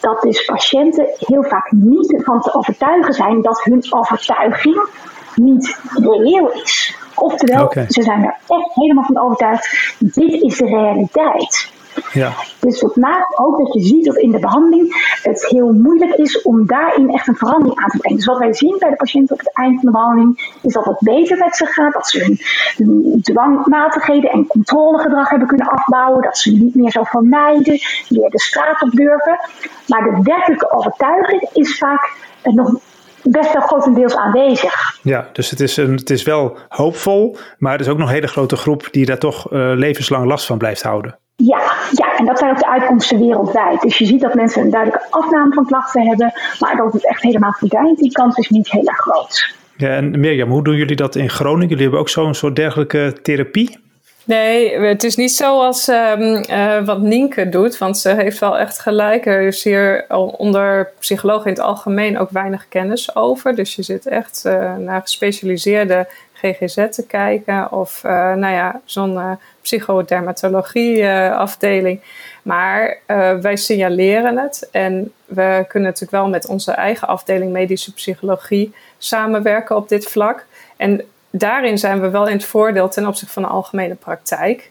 dat 0.06 0.22
dus 0.22 0.44
patiënten 0.44 1.06
heel 1.18 1.42
vaak 1.42 1.70
niet 1.70 2.22
van 2.24 2.40
te 2.40 2.54
overtuigen 2.54 3.12
zijn 3.12 3.42
dat 3.42 3.64
hun 3.64 3.84
overtuiging 3.90 4.88
niet 5.34 5.78
reëel 5.94 6.52
is. 6.52 6.96
Oftewel, 7.14 7.72
ze 7.88 8.02
zijn 8.02 8.22
er 8.22 8.36
echt 8.46 8.74
helemaal 8.74 9.04
van 9.04 9.18
overtuigd, 9.18 9.94
dit 9.98 10.42
is 10.42 10.56
de 10.56 10.66
realiteit. 10.66 11.72
Ja. 12.12 12.32
Dus 12.60 12.80
dat 12.80 12.96
maakt 12.96 13.38
ook 13.38 13.58
dat 13.58 13.72
je 13.72 13.80
ziet 13.80 14.04
dat 14.04 14.16
in 14.16 14.30
de 14.30 14.38
behandeling 14.38 15.18
het 15.22 15.46
heel 15.46 15.72
moeilijk 15.72 16.14
is 16.14 16.42
om 16.42 16.66
daarin 16.66 17.10
echt 17.10 17.28
een 17.28 17.36
verandering 17.36 17.80
aan 17.80 17.88
te 17.88 17.98
brengen. 17.98 18.16
Dus 18.16 18.26
wat 18.26 18.38
wij 18.38 18.54
zien 18.54 18.76
bij 18.78 18.90
de 18.90 18.96
patiënten 18.96 19.34
op 19.34 19.38
het 19.38 19.54
eind 19.54 19.74
van 19.74 19.84
de 19.84 19.90
behandeling 19.90 20.58
is 20.62 20.72
dat 20.72 20.84
het 20.84 20.98
beter 20.98 21.38
met 21.38 21.56
ze 21.56 21.66
gaat, 21.66 21.92
dat 21.92 22.08
ze 22.08 22.18
hun, 22.18 22.38
hun 22.76 23.18
dwangmatigheden 23.22 24.30
en 24.30 24.46
controlegedrag 24.46 25.28
hebben 25.28 25.48
kunnen 25.48 25.66
afbouwen, 25.66 26.22
dat 26.22 26.38
ze 26.38 26.50
niet 26.50 26.74
meer 26.74 26.90
zo 26.90 27.02
vermijden, 27.02 27.78
meer 28.08 28.30
de 28.30 28.40
straat 28.40 28.82
op 28.82 28.90
durven. 28.90 29.38
Maar 29.86 30.02
de 30.02 30.20
werkelijke 30.22 30.72
overtuiging 30.72 31.48
is 31.52 31.78
vaak 31.78 32.12
nog 32.42 32.80
best 33.22 33.52
wel 33.52 33.62
grotendeels 33.62 34.16
aanwezig. 34.16 34.98
Ja, 35.02 35.28
dus 35.32 35.50
het 35.50 35.60
is, 35.60 35.76
een, 35.76 35.92
het 35.92 36.10
is 36.10 36.22
wel 36.22 36.56
hoopvol, 36.68 37.36
maar 37.58 37.74
er 37.74 37.80
is 37.80 37.88
ook 37.88 37.98
nog 37.98 38.08
een 38.08 38.14
hele 38.14 38.26
grote 38.26 38.56
groep 38.56 38.88
die 38.90 39.06
daar 39.06 39.18
toch 39.18 39.52
uh, 39.52 39.72
levenslang 39.74 40.26
last 40.26 40.46
van 40.46 40.58
blijft 40.58 40.82
houden. 40.82 41.18
Ja, 41.36 41.60
ja, 41.90 42.16
en 42.16 42.24
dat 42.24 42.38
zijn 42.38 42.50
ook 42.50 42.58
de 42.58 42.68
uitkomsten 42.68 43.18
wereldwijd. 43.18 43.80
Dus 43.80 43.98
je 43.98 44.06
ziet 44.06 44.20
dat 44.20 44.34
mensen 44.34 44.62
een 44.62 44.70
duidelijke 44.70 45.06
afname 45.10 45.54
van 45.54 45.66
klachten 45.66 46.06
hebben, 46.06 46.32
maar 46.58 46.76
dat 46.76 46.92
het 46.92 47.08
echt 47.08 47.22
helemaal 47.22 47.52
verdwijnt, 47.52 47.98
die 47.98 48.12
kans 48.12 48.36
is 48.36 48.48
niet 48.48 48.70
heel 48.70 48.84
erg 48.84 48.98
groot. 48.98 49.54
Ja, 49.76 49.88
en 49.88 50.20
Mirjam, 50.20 50.50
hoe 50.50 50.64
doen 50.64 50.76
jullie 50.76 50.96
dat 50.96 51.14
in 51.14 51.30
Groningen? 51.30 51.68
Jullie 51.68 51.82
hebben 51.82 52.00
ook 52.00 52.08
zo'n 52.08 52.34
soort 52.34 52.56
dergelijke 52.56 53.16
therapie? 53.22 53.78
Nee, 54.24 54.78
het 54.78 55.04
is 55.04 55.16
niet 55.16 55.32
zoals 55.32 55.88
um, 55.88 56.44
uh, 56.50 56.84
wat 56.84 57.00
Nienke 57.00 57.48
doet, 57.48 57.78
want 57.78 57.98
ze 57.98 58.08
heeft 58.08 58.38
wel 58.38 58.58
echt 58.58 58.78
gelijk. 58.78 59.26
Er 59.26 59.42
is 59.42 59.64
hier 59.64 60.04
onder 60.36 60.90
psychologen 60.98 61.46
in 61.46 61.52
het 61.52 61.62
algemeen 61.62 62.18
ook 62.18 62.30
weinig 62.30 62.66
kennis 62.68 63.16
over. 63.16 63.54
Dus 63.54 63.76
je 63.76 63.82
zit 63.82 64.06
echt 64.06 64.42
uh, 64.46 64.76
naar 64.76 65.00
gespecialiseerde 65.00 66.08
GGZ 66.42 66.74
te 66.90 67.06
kijken 67.06 67.72
of 67.72 68.02
uh, 68.06 68.12
nou 68.12 68.54
ja, 68.54 68.80
zo'n 68.84 69.38
psychodermatologie 69.60 71.08
afdeling. 71.30 72.00
Maar 72.42 72.98
wij 73.40 73.56
signaleren 73.56 74.38
het 74.38 74.68
en 74.72 75.12
we 75.24 75.64
kunnen 75.68 75.88
natuurlijk 75.88 76.22
wel 76.22 76.28
met 76.28 76.46
onze 76.46 76.72
eigen 76.72 77.08
afdeling 77.08 77.52
medische 77.52 77.92
psychologie 77.92 78.74
samenwerken 78.98 79.76
op 79.76 79.88
dit 79.88 80.06
vlak. 80.06 80.46
En 80.76 81.02
daarin 81.30 81.78
zijn 81.78 82.00
we 82.00 82.10
wel 82.10 82.26
in 82.26 82.36
het 82.36 82.44
voordeel 82.44 82.88
ten 82.88 83.06
opzichte 83.06 83.32
van 83.32 83.42
de 83.42 83.48
algemene 83.48 83.94
praktijk. 83.94 84.70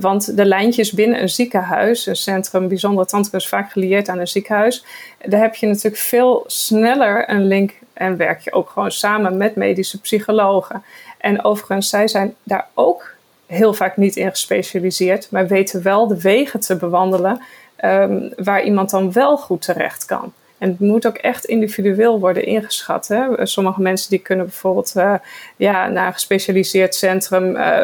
Want 0.00 0.36
de 0.36 0.44
lijntjes 0.44 0.92
binnen 0.92 1.20
een 1.22 1.28
ziekenhuis, 1.28 2.06
een 2.06 2.16
centrum 2.16 2.68
bijzondere 2.68 3.06
tandheelkunde 3.06 3.44
is 3.44 3.50
vaak 3.50 3.72
gelieerd 3.72 4.08
aan 4.08 4.18
een 4.18 4.28
ziekenhuis, 4.28 4.84
daar 5.24 5.40
heb 5.40 5.54
je 5.54 5.66
natuurlijk 5.66 5.96
veel 5.96 6.44
sneller 6.46 7.30
een 7.30 7.46
link 7.46 7.72
en 7.94 8.16
werk 8.16 8.40
je 8.40 8.52
ook 8.52 8.70
gewoon 8.70 8.92
samen 8.92 9.36
met 9.36 9.56
medische 9.56 10.00
psychologen. 10.00 10.82
En 11.18 11.44
overigens, 11.44 11.88
zij 11.88 12.08
zijn 12.08 12.34
daar 12.42 12.68
ook 12.74 13.14
heel 13.46 13.74
vaak 13.74 13.96
niet 13.96 14.16
in 14.16 14.30
gespecialiseerd, 14.30 15.30
maar 15.30 15.46
weten 15.46 15.82
wel 15.82 16.06
de 16.06 16.20
wegen 16.20 16.60
te 16.60 16.76
bewandelen 16.76 17.40
um, 17.84 18.32
waar 18.36 18.62
iemand 18.62 18.90
dan 18.90 19.12
wel 19.12 19.36
goed 19.36 19.62
terecht 19.62 20.04
kan. 20.04 20.32
En 20.58 20.70
het 20.70 20.80
moet 20.80 21.06
ook 21.06 21.16
echt 21.16 21.44
individueel 21.44 22.20
worden 22.20 22.44
ingeschat. 22.44 23.08
Hè? 23.08 23.46
Sommige 23.46 23.80
mensen 23.80 24.10
die 24.10 24.18
kunnen 24.18 24.44
bijvoorbeeld 24.44 24.92
uh, 24.96 25.14
ja, 25.56 25.88
naar 25.88 26.06
een 26.06 26.12
gespecialiseerd 26.12 26.94
centrum, 26.94 27.56
uh, 27.56 27.80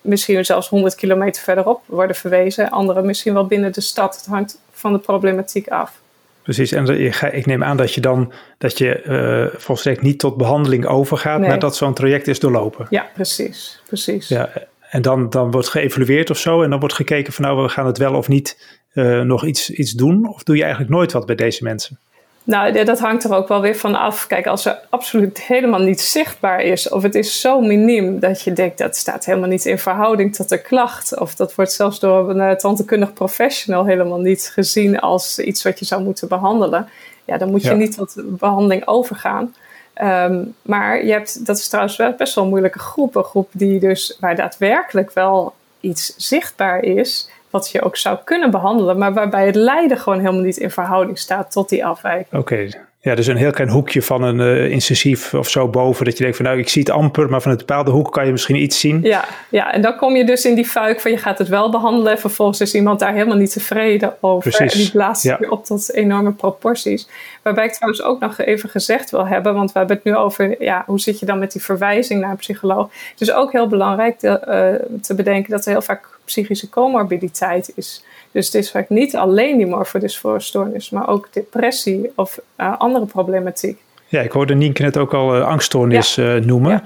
misschien 0.00 0.44
zelfs 0.44 0.68
100 0.68 0.94
kilometer 0.94 1.42
verderop 1.42 1.82
worden 1.86 2.16
verwezen. 2.16 2.70
Anderen 2.70 3.06
misschien 3.06 3.34
wel 3.34 3.46
binnen 3.46 3.72
de 3.72 3.80
stad. 3.80 4.16
Het 4.16 4.26
hangt 4.26 4.58
van 4.72 4.92
de 4.92 4.98
problematiek 4.98 5.68
af. 5.68 6.02
Precies, 6.44 6.72
en 6.72 6.88
ik 7.32 7.46
neem 7.46 7.64
aan 7.64 7.76
dat 7.76 7.94
je 7.94 8.00
dan 8.00 8.32
dat 8.58 8.78
je 8.78 9.02
uh, 9.04 9.60
volstrekt 9.60 10.02
niet 10.02 10.18
tot 10.18 10.36
behandeling 10.36 10.86
overgaat 10.86 11.40
nee. 11.40 11.48
nadat 11.48 11.76
zo'n 11.76 11.94
traject 11.94 12.28
is 12.28 12.40
doorlopen. 12.40 12.86
Ja, 12.90 13.10
precies. 13.14 13.82
precies. 13.86 14.28
Ja, 14.28 14.50
en 14.90 15.02
dan, 15.02 15.30
dan 15.30 15.50
wordt 15.50 15.68
geëvalueerd 15.68 16.30
of 16.30 16.38
zo 16.38 16.62
en 16.62 16.70
dan 16.70 16.78
wordt 16.78 16.94
gekeken 16.94 17.32
van 17.32 17.44
nou 17.44 17.62
we 17.62 17.68
gaan 17.68 17.86
het 17.86 17.98
wel 17.98 18.14
of 18.14 18.28
niet 18.28 18.78
uh, 18.94 19.20
nog 19.20 19.44
iets, 19.44 19.70
iets 19.70 19.92
doen? 19.92 20.28
Of 20.28 20.42
doe 20.42 20.56
je 20.56 20.62
eigenlijk 20.62 20.92
nooit 20.92 21.12
wat 21.12 21.26
bij 21.26 21.34
deze 21.34 21.64
mensen? 21.64 21.98
Nou, 22.46 22.84
dat 22.84 22.98
hangt 22.98 23.24
er 23.24 23.34
ook 23.34 23.48
wel 23.48 23.60
weer 23.60 23.76
van 23.76 23.94
af. 23.94 24.26
Kijk, 24.26 24.46
als 24.46 24.64
er 24.64 24.80
absoluut 24.88 25.42
helemaal 25.42 25.80
niet 25.80 26.00
zichtbaar 26.00 26.60
is, 26.60 26.88
of 26.88 27.02
het 27.02 27.14
is 27.14 27.40
zo 27.40 27.60
miniem 27.60 28.18
dat 28.18 28.42
je 28.42 28.52
denkt 28.52 28.78
dat 28.78 28.96
staat 28.96 29.24
helemaal 29.24 29.48
niet 29.48 29.64
in 29.64 29.78
verhouding 29.78 30.34
tot 30.34 30.48
de 30.48 30.60
klacht, 30.60 31.18
of 31.18 31.34
dat 31.34 31.54
wordt 31.54 31.72
zelfs 31.72 32.00
door 32.00 32.30
een 32.30 32.50
uh, 32.50 32.50
tandheelkundig 32.50 33.12
professional 33.12 33.84
helemaal 33.84 34.20
niet 34.20 34.50
gezien 34.52 35.00
als 35.00 35.38
iets 35.38 35.62
wat 35.62 35.78
je 35.78 35.84
zou 35.84 36.02
moeten 36.02 36.28
behandelen, 36.28 36.88
ja, 37.24 37.38
dan 37.38 37.50
moet 37.50 37.62
je 37.62 37.74
niet 37.74 37.96
tot 37.96 38.14
behandeling 38.24 38.86
overgaan. 38.86 39.54
Ehm, 39.94 40.44
maar 40.62 41.04
je 41.04 41.12
hebt, 41.12 41.46
dat 41.46 41.58
is 41.58 41.68
trouwens 41.68 41.96
wel 41.96 42.12
best 42.12 42.34
wel 42.34 42.44
een 42.44 42.50
moeilijke 42.50 42.78
groep, 42.78 43.14
een 43.14 43.24
groep 43.24 43.48
die 43.52 43.80
dus, 43.80 44.16
waar 44.20 44.36
daadwerkelijk 44.36 45.12
wel 45.12 45.54
iets 45.80 46.14
zichtbaar 46.16 46.82
is, 46.82 47.30
wat 47.54 47.70
je 47.70 47.82
ook 47.82 47.96
zou 47.96 48.18
kunnen 48.24 48.50
behandelen, 48.50 48.98
maar 48.98 49.12
waarbij 49.12 49.46
het 49.46 49.54
lijden 49.54 49.98
gewoon 49.98 50.18
helemaal 50.18 50.42
niet 50.42 50.56
in 50.56 50.70
verhouding 50.70 51.18
staat 51.18 51.52
tot 51.52 51.68
die 51.68 51.86
afwijking. 51.86 52.40
Oké, 52.40 52.68
ja, 53.04 53.14
dus 53.14 53.26
een 53.26 53.36
heel 53.36 53.50
klein 53.50 53.70
hoekje 53.70 54.02
van 54.02 54.22
een 54.22 54.38
uh, 54.38 54.70
incisief 54.70 55.34
of 55.34 55.48
zo 55.48 55.68
boven. 55.68 56.04
Dat 56.04 56.16
je 56.16 56.22
denkt 56.22 56.36
van 56.36 56.46
nou, 56.46 56.58
ik 56.58 56.68
zie 56.68 56.82
het 56.82 56.90
amper, 56.90 57.30
maar 57.30 57.42
van 57.42 57.50
een 57.50 57.56
bepaalde 57.56 57.90
hoek 57.90 58.12
kan 58.12 58.26
je 58.26 58.32
misschien 58.32 58.56
iets 58.56 58.80
zien. 58.80 59.02
Ja, 59.02 59.24
ja, 59.48 59.72
en 59.72 59.80
dan 59.80 59.96
kom 59.96 60.16
je 60.16 60.24
dus 60.24 60.44
in 60.44 60.54
die 60.54 60.66
fuik 60.66 61.00
van 61.00 61.10
je 61.10 61.16
gaat 61.16 61.38
het 61.38 61.48
wel 61.48 61.70
behandelen. 61.70 62.12
En 62.12 62.18
vervolgens 62.18 62.60
is 62.60 62.74
iemand 62.74 62.98
daar 63.00 63.12
helemaal 63.12 63.36
niet 63.36 63.52
tevreden 63.52 64.14
over. 64.20 64.50
Precies. 64.50 64.72
En 64.72 64.78
die 64.78 64.90
blaast 64.90 65.22
ja. 65.22 65.36
je 65.40 65.50
op 65.50 65.64
tot 65.64 65.92
enorme 65.92 66.32
proporties. 66.32 67.08
Waarbij 67.42 67.64
ik 67.64 67.72
trouwens 67.72 68.02
ook 68.02 68.20
nog 68.20 68.38
even 68.38 68.68
gezegd 68.68 69.10
wil 69.10 69.26
hebben, 69.26 69.54
want 69.54 69.72
we 69.72 69.78
hebben 69.78 69.96
het 69.96 70.04
nu 70.04 70.16
over 70.16 70.62
ja, 70.62 70.82
hoe 70.86 71.00
zit 71.00 71.18
je 71.18 71.26
dan 71.26 71.38
met 71.38 71.52
die 71.52 71.62
verwijzing 71.62 72.20
naar 72.20 72.30
een 72.30 72.36
psycholoog. 72.36 72.88
Het 73.10 73.20
is 73.20 73.32
ook 73.32 73.52
heel 73.52 73.66
belangrijk 73.66 74.18
te, 74.18 74.42
uh, 74.88 75.00
te 75.02 75.14
bedenken 75.14 75.50
dat 75.50 75.64
er 75.64 75.70
heel 75.70 75.82
vaak 75.82 76.13
psychische 76.24 76.68
comorbiditeit 76.68 77.72
is. 77.74 78.04
Dus 78.30 78.46
het 78.46 78.54
is 78.54 78.70
vaak 78.70 78.88
niet 78.88 79.16
alleen 79.16 79.56
die 79.56 79.66
morfodysfoorstoornis, 79.66 80.90
maar 80.90 81.08
ook 81.08 81.28
depressie 81.32 82.12
of 82.14 82.40
uh, 82.56 82.78
andere 82.78 83.06
problematiek. 83.06 83.82
Ja, 84.06 84.20
ik 84.20 84.32
hoorde 84.32 84.54
Nienke 84.54 84.82
net 84.82 84.96
ook 84.96 85.14
al 85.14 85.36
uh, 85.36 85.46
angststoornis 85.46 86.14
ja. 86.14 86.34
uh, 86.34 86.44
noemen. 86.44 86.70
Ja. 86.70 86.82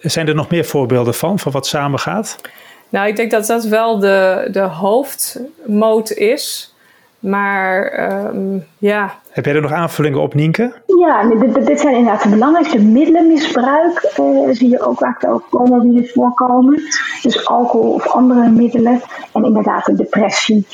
Zijn 0.00 0.28
er 0.28 0.34
nog 0.34 0.50
meer 0.50 0.64
voorbeelden 0.64 1.14
van, 1.14 1.38
van 1.38 1.52
wat 1.52 1.66
samengaat? 1.66 2.40
Nou, 2.88 3.08
ik 3.08 3.16
denk 3.16 3.30
dat 3.30 3.46
dat 3.46 3.64
wel 3.64 3.98
de, 3.98 4.48
de 4.52 4.60
hoofdmoot 4.60 6.10
is. 6.10 6.74
Maar 7.18 8.00
um, 8.26 8.66
ja. 8.78 9.18
Heb 9.38 9.46
jij 9.46 9.56
er 9.56 9.62
nog 9.62 9.72
aanvullingen 9.72 10.20
op, 10.20 10.34
Nienke? 10.34 10.72
Ja, 10.86 11.28
dit, 11.28 11.66
dit 11.66 11.80
zijn 11.80 11.94
inderdaad 11.94 12.22
de 12.22 12.28
belangrijkste 12.28 12.78
middelenmisbruik. 12.78 14.14
Uh, 14.20 14.48
zie 14.50 14.68
je 14.68 14.80
ook 14.80 14.98
vaak 14.98 15.26
ook 15.26 15.48
comorbiden 15.50 16.08
voorkomen. 16.08 16.82
Dus 17.22 17.46
alcohol 17.46 17.92
of 17.92 18.06
andere 18.06 18.50
middelen. 18.50 19.00
En 19.32 19.44
inderdaad 19.44 19.84
de 19.84 19.94
depressie, 19.94 20.66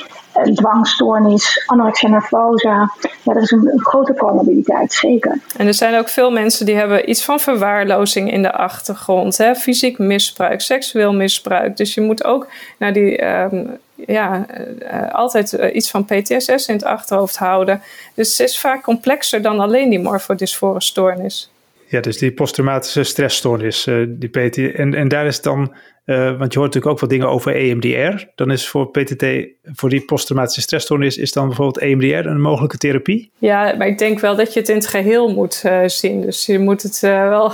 dwangstoornis, 0.54 1.62
anorexia 1.66 2.08
nervosa. 2.08 2.92
Ja, 3.22 3.34
er 3.34 3.42
is 3.42 3.50
een, 3.50 3.68
een 3.72 3.84
grote 3.84 4.14
comorbiditeit, 4.14 4.92
zeker. 4.92 5.38
En 5.56 5.66
er 5.66 5.74
zijn 5.74 5.98
ook 5.98 6.08
veel 6.08 6.30
mensen 6.30 6.66
die 6.66 6.76
hebben 6.76 7.10
iets 7.10 7.24
van 7.24 7.40
verwaarlozing 7.40 8.32
in 8.32 8.42
de 8.42 8.52
achtergrond. 8.52 9.36
Hè? 9.36 9.54
Fysiek 9.54 9.98
misbruik, 9.98 10.60
seksueel 10.60 11.14
misbruik. 11.14 11.76
Dus 11.76 11.94
je 11.94 12.00
moet 12.00 12.24
ook 12.24 12.46
naar 12.78 12.92
die... 12.92 13.24
Um, 13.24 13.78
ja, 13.94 14.46
uh, 14.82 15.12
altijd 15.14 15.52
uh, 15.52 15.74
iets 15.74 15.90
van 15.90 16.04
PTSS 16.04 16.68
in 16.68 16.74
het 16.74 16.84
achterhoofd 16.84 17.36
houden. 17.36 17.82
Dus 18.14 18.38
het 18.38 18.48
is 18.48 18.58
vaak 18.58 18.82
complexer 18.82 19.42
dan 19.42 19.60
alleen 19.60 19.90
die 19.90 19.98
morfodysfore 19.98 20.82
stoornis. 20.82 21.52
Ja, 21.88 22.00
dus 22.00 22.18
die 22.18 22.32
posttraumatische 22.32 23.02
stressstoornis, 23.02 23.86
uh, 23.86 24.06
die 24.08 24.28
PT. 24.28 24.58
En, 24.74 24.94
en 24.94 25.08
daar 25.08 25.26
is 25.26 25.40
dan, 25.40 25.74
want 26.06 26.52
je 26.52 26.58
hoort 26.58 26.74
natuurlijk 26.74 26.86
ook 26.86 27.00
wat 27.00 27.10
dingen 27.10 27.28
over 27.28 27.54
EMDR. 27.54 28.24
Dan 28.34 28.50
is 28.50 28.68
voor 28.68 28.90
PTT, 28.90 29.24
voor 29.62 29.88
die 29.88 30.04
posttraumatische 30.04 30.60
stressstoornis, 30.60 31.16
is 31.16 31.32
dan 31.32 31.46
bijvoorbeeld 31.46 31.78
EMDR 31.78 32.28
een 32.28 32.40
mogelijke 32.40 32.78
therapie? 32.78 33.30
Ja, 33.38 33.74
maar 33.78 33.86
ik 33.86 33.98
denk 33.98 34.20
wel 34.20 34.36
dat 34.36 34.52
je 34.52 34.60
het 34.60 34.68
in 34.68 34.74
het 34.74 34.86
geheel 34.86 35.34
moet 35.34 35.62
zien. 35.86 36.20
Dus 36.20 36.46
je 36.46 36.58
moet 36.58 36.82
het 36.82 37.00
wel 37.00 37.52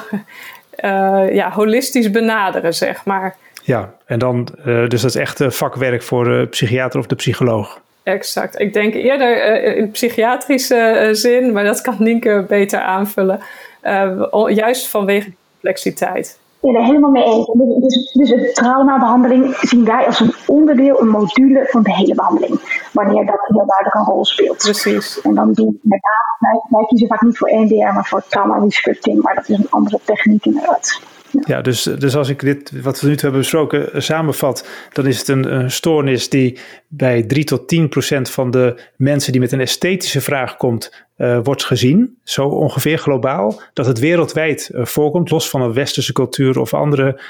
ja, 1.41 1.51
holistisch 1.51 2.11
benaderen, 2.11 2.75
zeg 2.75 3.05
maar. 3.05 3.37
Ja, 3.63 3.93
en 4.05 4.19
dan, 4.19 4.49
uh, 4.59 4.89
dus 4.89 5.01
dat 5.01 5.11
is 5.11 5.17
echt 5.17 5.41
uh, 5.41 5.51
vakwerk 5.51 6.03
voor 6.03 6.25
de 6.25 6.47
psychiater 6.51 6.99
of 7.01 7.07
de 7.07 7.15
psycholoog. 7.15 7.81
Exact. 8.03 8.61
Ik 8.61 8.73
denk 8.73 8.95
eerder 8.95 9.63
uh, 9.65 9.77
in 9.77 9.91
psychiatrische 9.91 11.09
zin, 11.13 11.53
maar 11.53 11.65
dat 11.65 11.81
kan 11.81 11.97
Nienke 11.99 12.45
beter 12.49 12.81
aanvullen. 12.81 13.41
juist 14.47 14.89
vanwege 14.89 15.33
complexiteit. 15.51 16.39
Ik 16.61 16.73
ben 16.73 16.85
helemaal 16.85 17.11
mee 17.11 17.25
eens. 17.25 17.47
Dus, 17.81 18.13
dus 18.13 18.29
de 18.29 18.51
traumabehandeling 18.53 19.57
zien 19.61 19.85
wij 19.85 20.07
als 20.07 20.21
een 20.21 20.35
onderdeel, 20.47 21.01
een 21.01 21.09
module 21.09 21.67
van 21.69 21.83
de 21.83 21.95
hele 21.95 22.15
behandeling. 22.15 22.61
Wanneer 22.93 23.27
dat 23.27 23.41
heel 23.47 23.67
duidelijk 23.67 23.95
een 23.95 24.05
rol 24.05 24.25
speelt. 24.25 24.57
Precies. 24.57 25.21
En 25.21 25.35
dan 25.35 25.53
doen 25.53 25.79
we 25.83 25.99
wij, 26.39 26.61
wij 26.69 26.85
kiezen 26.85 27.09
vaak 27.09 27.23
niet 27.23 27.39
voor 27.39 27.49
EMDR, 27.49 27.75
maar 27.75 28.07
voor 28.07 28.23
trauma 28.29 28.59
rescripting. 28.59 29.23
Maar 29.23 29.35
dat 29.35 29.49
is 29.49 29.59
een 29.59 29.67
andere 29.71 29.99
techniek 30.05 30.45
inderdaad. 30.45 31.01
Ja, 31.47 31.61
dus, 31.61 31.83
dus 31.83 32.17
als 32.17 32.29
ik 32.29 32.41
dit, 32.41 32.83
wat 32.83 33.01
we 33.01 33.09
nu 33.09 33.15
hebben 33.15 33.41
besproken, 33.41 33.93
eh, 33.93 34.01
samenvat, 34.01 34.69
dan 34.93 35.07
is 35.07 35.19
het 35.19 35.29
een, 35.29 35.71
stoornis 35.71 36.29
die 36.29 36.59
bij 36.89 37.23
3 37.23 37.45
tot 37.45 37.69
10 37.69 37.89
procent 37.89 38.31
van 38.31 38.51
de 38.51 38.81
mensen 38.97 39.33
die 39.33 39.41
met 39.41 39.53
een 39.53 39.61
esthetische 39.61 40.21
vraag 40.21 40.57
komt, 40.57 41.07
uh, 41.17 41.39
wordt 41.43 41.65
gezien. 41.65 42.19
Zo 42.25 42.47
ongeveer 42.47 42.99
globaal. 42.99 43.61
Dat 43.73 43.87
het 43.87 43.99
wereldwijd 43.99 44.71
uh, 44.73 44.85
voorkomt, 44.85 45.31
los 45.31 45.51
van 45.51 45.63
een 45.63 45.73
westerse 45.73 46.13
cultuur 46.13 46.61
of 46.61 46.75
andere, 46.75 47.21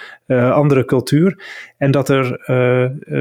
andere 0.52 0.84
cultuur. 0.84 1.44
En 1.76 1.90
dat 1.90 2.08
er 2.08 2.40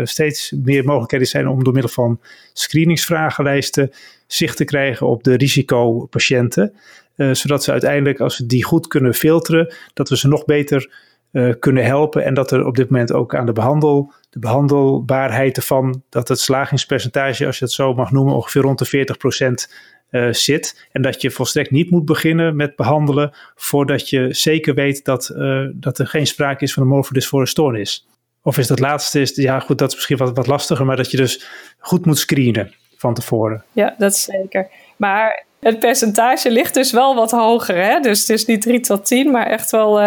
steeds 0.04 0.54
meer 0.64 0.84
mogelijkheden 0.84 1.28
zijn 1.28 1.48
om 1.48 1.64
door 1.64 1.74
middel 1.74 1.92
van 1.92 2.20
screeningsvragenlijsten 2.54 3.92
zicht 4.28 4.58
te 4.58 4.66
krijgen 4.66 5.08
op 5.08 5.24
de 5.24 5.36
risicopatiënten. 5.36 6.74
Uh, 7.20 7.34
zodat 7.34 7.64
ze 7.64 7.72
uiteindelijk, 7.72 8.20
als 8.20 8.38
we 8.38 8.46
die 8.46 8.64
goed 8.64 8.88
kunnen 8.88 9.14
filteren, 9.14 9.74
dat 9.94 10.10
we 10.10 10.18
ze 10.18 10.28
nog 10.28 10.46
beter 10.46 10.92
uh, 11.32 11.54
kunnen 11.60 11.86
helpen. 11.86 12.26
En 12.26 12.34
dat 12.34 12.52
er 12.52 12.66
op 12.66 12.76
dit 12.76 12.90
moment 12.90 13.14
ook 13.14 13.36
aan 13.36 13.46
de, 13.46 13.52
behandel, 13.52 14.14
de 14.30 14.40
behandelbaarheid 14.40 15.58
ervan, 15.58 16.04
dat 16.10 16.28
het 16.28 16.40
slagingspercentage, 16.40 17.46
als 17.46 17.60
je 17.60 17.66
het 17.66 17.74
zo 17.74 17.94
mag 17.94 18.12
noemen, 18.12 18.36
ongeveer 18.36 18.62
rond 18.62 18.80
de 18.80 19.06
40% 19.68 19.72
uh, 20.12 20.28
eh, 20.28 20.34
zit. 20.34 20.88
En 20.92 21.02
dat 21.02 21.22
je 21.22 21.32
volstrekt 21.32 21.72
niet 21.72 21.92
moet 21.92 22.06
beginnen 22.06 22.56
met 22.56 22.76
behandelen 22.76 23.32
voordat 23.56 24.10
je 24.10 24.34
zeker 24.34 24.74
weet 24.74 25.06
dat, 25.06 25.34
dat 25.74 26.00
er 26.00 26.08
geen 26.08 26.28
sprake 26.28 26.64
is 26.64 26.74
van 26.74 26.84
een 26.84 26.90
morfodysfore 26.90 27.46
stoornis. 27.46 28.08
Of 28.42 28.58
is 28.58 28.68
dat 28.68 28.80
laatste, 28.80 29.22
is, 29.22 29.36
ja 29.36 29.60
goed, 29.60 29.78
dat 29.78 29.90
is 29.90 29.96
misschien 29.96 30.18
wat, 30.18 30.36
wat 30.36 30.48
lastiger, 30.48 30.86
maar 30.86 30.98
dat 30.98 31.12
je 31.12 31.18
dus 31.18 31.46
goed 31.78 32.06
moet 32.06 32.18
screenen 32.18 32.74
van 32.98 33.14
tevoren. 33.14 33.64
Ja, 33.72 33.96
dat 33.98 34.12
is 34.12 34.24
zeker. 34.24 34.68
Maar 34.98 35.48
het 35.60 35.80
percentage 35.80 36.52
ligt 36.52 36.74
dus 36.74 36.92
wel 36.92 37.16
wat 37.16 37.32
hoger. 37.32 37.84
Hè? 37.84 38.00
Dus 38.00 38.20
het 38.20 38.30
is 38.30 38.46
niet 38.46 38.62
3 38.62 38.80
tot 38.80 39.06
10, 39.06 39.32
maar 39.32 39.48
echt 39.48 39.72
wel, 39.72 40.02
uh, 40.02 40.06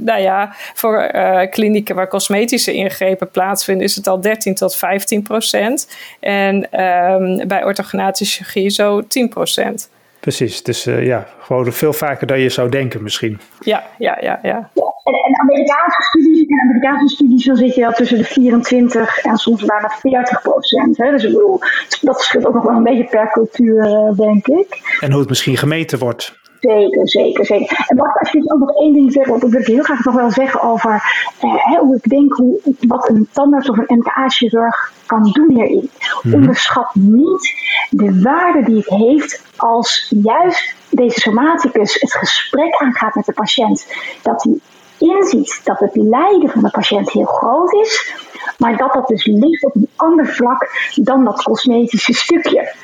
nou 0.00 0.20
ja, 0.20 0.54
voor 0.74 1.10
uh, 1.14 1.40
klinieken 1.50 1.94
waar 1.94 2.08
cosmetische 2.08 2.72
ingrepen 2.72 3.30
plaatsvinden, 3.30 3.84
is 3.84 3.96
het 3.96 4.06
al 4.06 4.20
13 4.20 4.54
tot 4.54 4.76
15 4.76 5.22
procent. 5.22 5.88
En 6.20 6.82
um, 6.82 7.48
bij 7.48 7.64
orthogonatische 7.64 8.44
chirurgie 8.44 8.70
zo 8.70 9.06
10 9.06 9.28
procent. 9.28 9.88
Precies, 10.24 10.62
dus 10.62 10.86
uh, 10.86 11.06
ja, 11.06 11.26
gewoon 11.38 11.72
veel 11.72 11.92
vaker 11.92 12.26
dan 12.26 12.40
je 12.40 12.48
zou 12.48 12.68
denken 12.68 13.02
misschien. 13.02 13.40
Ja, 13.60 13.84
ja, 13.98 14.18
ja, 14.20 14.38
ja. 14.42 14.70
En, 15.04 15.12
en 15.12 15.40
Amerikaanse 15.40 16.02
studies, 16.02 16.46
en 16.46 16.60
Amerikaanse 16.60 17.14
studies, 17.14 17.44
dan 17.44 17.56
zit 17.56 17.74
je 17.74 17.86
al 17.86 17.92
tussen 17.92 18.18
de 18.18 18.24
24 18.24 19.18
en 19.18 19.36
soms 19.36 19.64
bijna 19.64 19.88
40 20.00 20.42
procent. 20.42 20.96
Hè? 20.96 21.10
Dus 21.10 21.24
ik 21.24 21.32
bedoel, 21.32 21.60
dat 22.00 22.16
verschilt 22.16 22.46
ook 22.46 22.54
nog 22.54 22.62
wel 22.62 22.76
een 22.76 22.82
beetje 22.82 23.04
per 23.04 23.30
cultuur, 23.32 23.86
uh, 23.86 24.16
denk 24.16 24.46
ik. 24.46 24.98
En 25.00 25.10
hoe 25.10 25.20
het 25.20 25.28
misschien 25.28 25.56
gemeten 25.56 25.98
wordt. 25.98 26.38
Zeker, 26.64 27.08
zeker, 27.08 27.46
zeker. 27.46 27.84
En 27.86 27.96
mag 27.96 28.08
ik 28.08 28.20
alsjeblieft 28.20 28.52
ook 28.52 28.58
nog 28.58 28.76
één 28.76 28.92
ding 28.92 29.12
zeggen, 29.12 29.32
want 29.32 29.44
ik 29.44 29.50
wil 29.50 29.74
heel 29.74 29.82
graag 29.82 30.04
nog 30.04 30.14
wel 30.14 30.30
zeggen 30.30 30.62
over 30.62 30.92
eh, 31.40 31.78
hoe 31.78 31.96
ik 31.96 32.08
denk 32.08 32.32
hoe, 32.32 32.60
wat 32.80 33.08
een 33.08 33.28
tandarts 33.32 33.70
of 33.70 33.78
een 33.78 33.98
MKA-chirurg 33.98 34.92
kan 35.06 35.30
doen 35.32 35.50
hierin. 35.50 35.90
Hmm. 36.22 36.34
Onderschat 36.34 36.94
niet 36.94 37.54
de 37.90 38.20
waarde 38.22 38.62
die 38.64 38.76
het 38.76 38.88
heeft 38.88 39.42
als 39.56 40.12
juist 40.22 40.74
deze 40.90 41.20
somaticus 41.20 42.00
het 42.00 42.14
gesprek 42.14 42.74
aangaat 42.74 43.14
met 43.14 43.26
de 43.26 43.32
patiënt. 43.32 43.86
Dat 44.22 44.42
hij 44.42 44.58
inziet 44.98 45.60
dat 45.64 45.78
het 45.78 45.96
lijden 45.96 46.50
van 46.50 46.62
de 46.62 46.70
patiënt 46.70 47.10
heel 47.10 47.24
groot 47.24 47.72
is, 47.72 48.14
maar 48.58 48.76
dat 48.76 48.92
dat 48.92 49.06
dus 49.08 49.24
ligt 49.24 49.64
op 49.64 49.74
een 49.74 49.88
ander 49.96 50.26
vlak 50.26 50.90
dan 50.94 51.24
dat 51.24 51.42
cosmetische 51.42 52.12
stukje. 52.12 52.74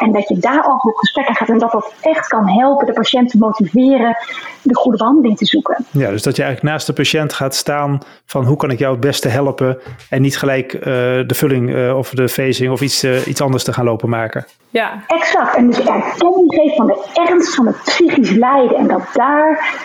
En 0.00 0.12
dat 0.12 0.28
je 0.28 0.38
daarover 0.38 0.90
op 0.90 0.96
gesprekken 0.96 1.34
gaat 1.34 1.48
en 1.48 1.58
dat 1.58 1.72
dat 1.72 1.92
echt 2.00 2.26
kan 2.26 2.48
helpen 2.48 2.86
de 2.86 2.92
patiënt 2.92 3.30
te 3.30 3.38
motiveren 3.38 4.16
de 4.62 4.74
goede 4.76 4.98
behandeling 4.98 5.36
te 5.36 5.46
zoeken. 5.46 5.84
Ja, 5.90 6.10
dus 6.10 6.22
dat 6.22 6.36
je 6.36 6.42
eigenlijk 6.42 6.72
naast 6.72 6.86
de 6.86 6.92
patiënt 6.92 7.32
gaat 7.32 7.54
staan 7.54 7.98
van 8.24 8.44
hoe 8.44 8.56
kan 8.56 8.70
ik 8.70 8.78
jou 8.78 8.92
het 8.92 9.00
beste 9.00 9.28
helpen 9.28 9.78
en 10.08 10.22
niet 10.22 10.38
gelijk 10.38 10.72
uh, 10.72 10.82
de 10.82 11.34
vulling 11.34 11.70
uh, 11.70 11.96
of 11.96 12.10
de 12.10 12.28
facing 12.28 12.72
of 12.72 12.80
iets, 12.80 13.04
uh, 13.04 13.26
iets 13.26 13.40
anders 13.40 13.64
te 13.64 13.72
gaan 13.72 13.84
lopen 13.84 14.08
maken. 14.08 14.46
Ja, 14.70 15.04
exact. 15.06 15.56
En 15.56 15.66
dus 15.66 15.78
erkenning 15.78 16.54
geeft 16.54 16.76
van 16.76 16.86
de 16.86 17.06
ernst 17.14 17.54
van 17.54 17.66
het 17.66 17.82
psychisch 17.84 18.30
lijden 18.30 18.76
en 18.76 18.86
dat 18.86 19.02
daar 19.12 19.78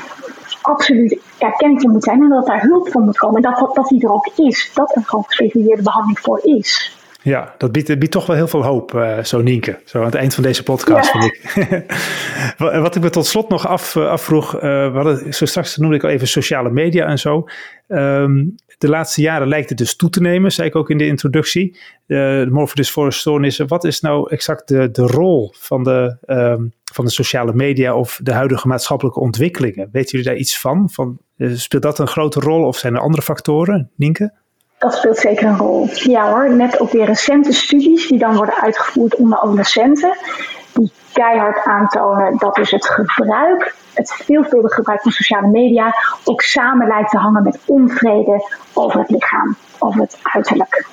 absoluut 0.61 1.19
erkenning 1.37 1.81
voor 1.81 1.91
moet 1.91 2.03
zijn 2.03 2.21
en 2.21 2.29
dat 2.29 2.45
daar 2.45 2.61
hulp 2.61 2.91
voor 2.91 3.01
moet 3.01 3.17
komen 3.17 3.35
en 3.35 3.51
dat, 3.51 3.59
dat, 3.59 3.75
dat 3.75 3.87
die 3.87 4.03
er 4.03 4.13
ook 4.13 4.29
is, 4.35 4.71
dat 4.73 4.95
er 4.95 5.03
gewoon 5.05 5.25
gespecialiseerde 5.25 5.83
behandeling 5.83 6.19
voor 6.19 6.39
is. 6.43 6.94
Ja, 7.25 7.55
dat 7.57 7.71
biedt, 7.71 7.99
biedt 7.99 8.11
toch 8.11 8.25
wel 8.25 8.35
heel 8.35 8.47
veel 8.47 8.63
hoop, 8.63 8.93
uh, 8.93 9.23
zo 9.23 9.41
Nienke. 9.41 9.79
Zo 9.85 9.99
aan 9.99 10.05
het 10.05 10.15
eind 10.15 10.33
van 10.33 10.43
deze 10.43 10.63
podcast, 10.63 11.09
vind 11.09 11.23
ik. 11.23 11.41
Wat 12.81 12.95
ik 12.95 13.01
me 13.01 13.09
tot 13.09 13.25
slot 13.25 13.49
nog 13.49 13.67
af, 13.67 13.97
afvroeg, 13.97 14.55
uh, 14.55 14.61
we 14.61 14.91
hadden, 14.93 15.33
zo 15.33 15.45
straks 15.45 15.77
noemde 15.77 15.95
ik 15.95 16.03
al 16.03 16.09
even 16.09 16.27
sociale 16.27 16.69
media 16.69 17.05
en 17.05 17.19
zo. 17.19 17.47
Um, 17.87 18.55
de 18.77 18.89
laatste 18.89 19.21
jaren 19.21 19.47
lijkt 19.47 19.69
het 19.69 19.77
dus 19.77 19.95
toe 19.95 20.09
te 20.09 20.21
nemen, 20.21 20.51
zei 20.51 20.67
ik 20.67 20.75
ook 20.75 20.89
in 20.89 20.97
de 20.97 21.05
introductie. 21.05 21.71
Uh, 22.07 22.17
de 22.17 22.47
morfodysforenstoornissen. 22.51 23.67
Wat 23.67 23.83
is 23.83 23.99
nou 23.99 24.29
exact 24.29 24.67
de, 24.67 24.91
de 24.91 25.01
rol 25.01 25.53
van 25.57 25.83
de, 25.83 26.17
um, 26.27 26.73
van 26.93 27.05
de 27.05 27.11
sociale 27.11 27.53
media 27.53 27.95
of 27.95 28.19
de 28.23 28.33
huidige 28.33 28.67
maatschappelijke 28.67 29.19
ontwikkelingen? 29.19 29.89
Weten 29.91 30.11
jullie 30.11 30.25
daar 30.25 30.39
iets 30.39 30.59
van? 30.59 30.89
van 30.89 31.17
speelt 31.37 31.83
dat 31.83 31.99
een 31.99 32.07
grote 32.07 32.39
rol 32.39 32.65
of 32.65 32.77
zijn 32.77 32.93
er 32.93 32.99
andere 32.99 33.21
factoren, 33.21 33.91
Nienke? 33.95 34.33
Dat 34.77 34.93
speelt 34.93 35.17
zeker 35.17 35.47
een 35.47 35.57
rol. 35.57 35.87
Ja 35.91 36.29
hoor, 36.29 36.49
net 36.49 36.79
ook 36.79 36.91
weer 36.91 37.05
recente 37.05 37.53
studies 37.53 38.07
die 38.07 38.19
dan 38.19 38.35
worden 38.35 38.55
uitgevoerd 38.55 39.15
onder 39.15 39.37
adolescenten, 39.37 40.17
die 40.73 40.91
keihard 41.13 41.65
aantonen 41.65 42.37
dat 42.37 42.55
dus 42.55 42.71
het 42.71 42.85
gebruik, 42.85 43.75
het 43.93 44.11
veelvuldig 44.11 44.73
gebruik 44.73 45.01
van 45.01 45.11
sociale 45.11 45.47
media, 45.47 45.95
ook 46.23 46.41
samen 46.41 46.87
lijkt 46.87 47.09
te 47.09 47.17
hangen 47.17 47.43
met 47.43 47.59
onvrede 47.65 48.51
over 48.73 48.99
het 48.99 49.09
lichaam, 49.09 49.55
over 49.79 50.01
het 50.01 50.19
uiterlijk. 50.23 50.85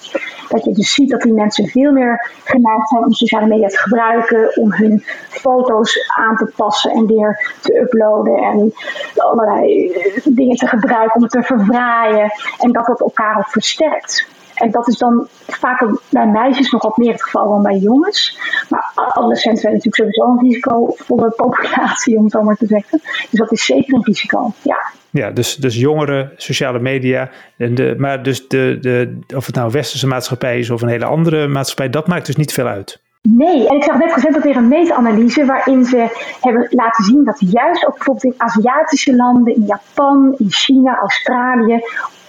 Dat 0.53 0.65
je 0.65 0.73
dus 0.73 0.95
ziet 0.95 1.11
dat 1.11 1.21
die 1.21 1.33
mensen 1.33 1.67
veel 1.67 1.93
meer 1.93 2.31
geneigd 2.45 2.89
zijn 2.89 3.05
om 3.05 3.13
sociale 3.13 3.47
media 3.47 3.69
te 3.69 3.79
gebruiken, 3.79 4.57
om 4.57 4.73
hun 4.73 5.03
foto's 5.29 6.13
aan 6.17 6.37
te 6.37 6.53
passen 6.57 6.91
en 6.91 7.07
weer 7.07 7.57
te 7.61 7.81
uploaden 7.81 8.37
en 8.37 8.75
allerlei 9.17 9.93
dingen 10.25 10.57
te 10.57 10.67
gebruiken 10.67 11.15
om 11.15 11.23
het 11.23 11.31
te 11.31 11.43
verfraaien 11.43 12.31
en 12.59 12.73
dat 12.73 12.87
dat 12.87 13.01
elkaar 13.01 13.39
ook 13.39 13.49
versterkt. 13.49 14.27
En 14.63 14.71
dat 14.71 14.89
is 14.89 14.99
dan 14.99 15.27
vaak 15.47 15.87
bij 16.09 16.27
meisjes 16.27 16.71
nog 16.71 16.83
wat 16.83 16.97
meer 16.97 17.13
het 17.13 17.23
geval 17.23 17.49
dan 17.49 17.63
bij 17.63 17.77
jongens. 17.77 18.39
Maar 18.69 18.93
adolescenten 18.95 19.61
zijn 19.61 19.73
natuurlijk 19.73 20.03
sowieso 20.03 20.33
een 20.33 20.49
risicovolle 20.49 21.31
populatie, 21.31 22.17
om 22.17 22.23
het 22.23 22.33
zo 22.33 22.43
maar 22.43 22.57
te 22.57 22.67
zeggen. 22.67 23.01
Dus 23.03 23.39
dat 23.39 23.53
is 23.53 23.65
zeker 23.65 23.95
een 23.95 24.05
risico, 24.05 24.53
ja. 24.63 24.93
Ja, 25.11 25.31
dus, 25.31 25.57
dus 25.57 25.77
jongeren, 25.77 26.33
sociale 26.37 26.79
media. 26.79 27.31
En 27.57 27.75
de, 27.75 27.95
maar 27.99 28.23
dus 28.23 28.49
de, 28.49 28.79
de, 28.81 29.19
of 29.37 29.47
het 29.47 29.55
nou 29.55 29.67
een 29.67 29.73
westerse 29.73 30.07
maatschappij 30.07 30.59
is 30.59 30.71
of 30.71 30.83
een 30.83 30.89
hele 30.89 31.05
andere 31.05 31.49
maatschappij, 31.49 31.91
dat 31.91 32.07
maakt 32.07 32.27
dus 32.27 32.37
niet 32.37 32.53
veel 32.53 32.67
uit. 32.67 33.01
Nee, 33.29 33.69
en 33.69 33.77
ik 33.77 33.83
zag 33.83 33.99
net 33.99 34.15
recent 34.15 34.37
ook 34.37 34.43
weer 34.43 34.57
een 34.57 34.69
meetanalyse 34.69 35.45
waarin 35.45 35.85
ze 35.85 36.25
hebben 36.41 36.67
laten 36.71 37.05
zien 37.05 37.25
dat 37.25 37.41
juist 37.41 37.87
ook 37.87 37.95
bijvoorbeeld 37.95 38.35
in 38.35 38.41
Aziatische 38.41 39.17
landen, 39.17 39.55
in 39.55 39.65
Japan, 39.67 40.35
in 40.39 40.51
China, 40.51 40.99
Australië, 40.99 41.81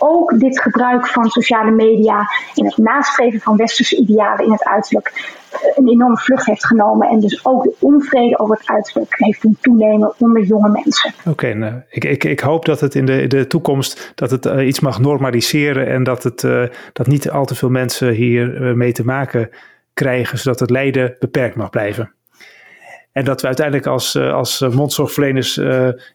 ook 0.05 0.39
dit 0.39 0.61
gebruik 0.61 1.07
van 1.07 1.29
sociale 1.29 1.71
media 1.71 2.27
en 2.55 2.65
het 2.65 2.77
nastreven 2.77 3.39
van 3.39 3.57
westerse 3.57 3.97
idealen 3.97 4.45
in 4.45 4.51
het 4.51 4.63
uiterlijk 4.63 5.37
een 5.75 5.87
enorme 5.87 6.17
vlucht 6.17 6.45
heeft 6.45 6.65
genomen. 6.65 7.09
En 7.09 7.19
dus 7.19 7.45
ook 7.45 7.63
de 7.63 7.75
onvrede 7.79 8.39
over 8.39 8.57
het 8.57 8.69
uiterlijk 8.69 9.15
heeft 9.17 9.45
toenemen 9.61 10.13
onder 10.17 10.43
jonge 10.43 10.69
mensen. 10.69 11.13
Oké, 11.25 11.53
nou, 11.53 11.81
ik, 11.89 12.03
ik, 12.03 12.23
ik 12.23 12.39
hoop 12.39 12.65
dat 12.65 12.79
het 12.79 12.95
in 12.95 13.05
de, 13.05 13.27
de 13.27 13.47
toekomst 13.47 14.11
dat 14.15 14.31
het 14.31 14.45
uh, 14.45 14.67
iets 14.67 14.79
mag 14.79 14.99
normaliseren 14.99 15.87
en 15.87 16.03
dat, 16.03 16.23
het, 16.23 16.41
dat 16.93 17.07
niet 17.07 17.29
al 17.29 17.45
te 17.45 17.55
veel 17.55 17.69
mensen 17.69 18.09
hier 18.09 18.77
mee 18.77 18.91
te 18.91 19.05
maken 19.05 19.49
krijgen, 19.93 20.37
zodat 20.37 20.59
het 20.59 20.69
lijden 20.69 21.15
beperkt 21.19 21.55
mag 21.55 21.69
blijven. 21.69 22.13
En 23.11 23.25
dat 23.25 23.41
we 23.41 23.47
uiteindelijk 23.47 23.87
als, 23.87 24.15
als 24.17 24.59
mondzorgverleners 24.59 25.55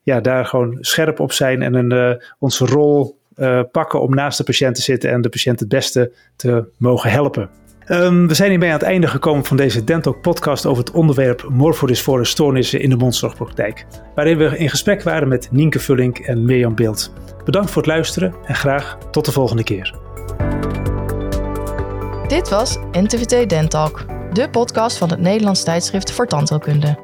ja, 0.02 0.20
daar 0.20 0.46
gewoon 0.46 0.76
scherp 0.80 1.20
op 1.20 1.32
zijn 1.32 1.62
en 1.62 1.74
een, 1.74 2.22
onze 2.38 2.66
rol 2.66 3.18
uh, 3.38 3.60
pakken 3.72 4.00
om 4.00 4.14
naast 4.14 4.38
de 4.38 4.44
patiënt 4.44 4.74
te 4.74 4.82
zitten 4.82 5.10
en 5.10 5.20
de 5.20 5.28
patiënt 5.28 5.60
het 5.60 5.68
beste 5.68 6.12
te 6.36 6.64
mogen 6.76 7.10
helpen. 7.10 7.50
Um, 7.90 8.28
we 8.28 8.34
zijn 8.34 8.50
hierbij 8.50 8.68
aan 8.68 8.74
het 8.74 8.82
einde 8.82 9.06
gekomen 9.06 9.44
van 9.44 9.56
deze 9.56 9.84
Dentalk 9.84 10.20
podcast 10.20 10.66
over 10.66 10.84
het 10.84 10.94
onderwerp 10.94 11.46
morfodysfore 11.48 12.24
stoornissen 12.24 12.80
in 12.80 12.90
de 12.90 12.96
mondzorgpraktijk. 12.96 13.86
Waarin 14.14 14.38
we 14.38 14.58
in 14.58 14.70
gesprek 14.70 15.02
waren 15.02 15.28
met 15.28 15.48
Nienke 15.50 15.80
Vullink 15.80 16.18
en 16.18 16.44
Mirjam 16.44 16.74
Beeld. 16.74 17.12
Bedankt 17.44 17.70
voor 17.70 17.82
het 17.82 17.90
luisteren 17.90 18.34
en 18.44 18.54
graag 18.54 18.98
tot 19.10 19.24
de 19.24 19.32
volgende 19.32 19.64
keer. 19.64 19.94
Dit 22.26 22.48
was 22.48 22.78
NTVT 22.92 23.48
Dentalk, 23.48 24.04
de 24.32 24.50
podcast 24.50 24.98
van 24.98 25.10
het 25.10 25.20
Nederlands 25.20 25.64
tijdschrift 25.64 26.12
voor 26.12 26.26
tandheelkunde. 26.26 26.98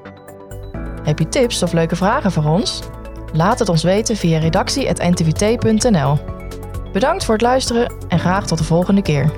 Heb 1.03 1.19
je 1.19 1.29
tips 1.29 1.63
of 1.63 1.73
leuke 1.73 1.97
vragen 1.97 2.33
voor 2.33 2.45
ons? 2.45 2.83
Laat 3.35 3.59
het 3.59 3.69
ons 3.69 3.83
weten 3.83 4.17
via 4.17 4.39
redactie.ntvt.nl. 4.39 6.19
Bedankt 6.93 7.25
voor 7.25 7.35
het 7.35 7.43
luisteren 7.43 7.93
en 8.09 8.19
graag 8.19 8.47
tot 8.47 8.59
de 8.59 8.65
volgende 8.65 9.03
keer. 9.03 9.31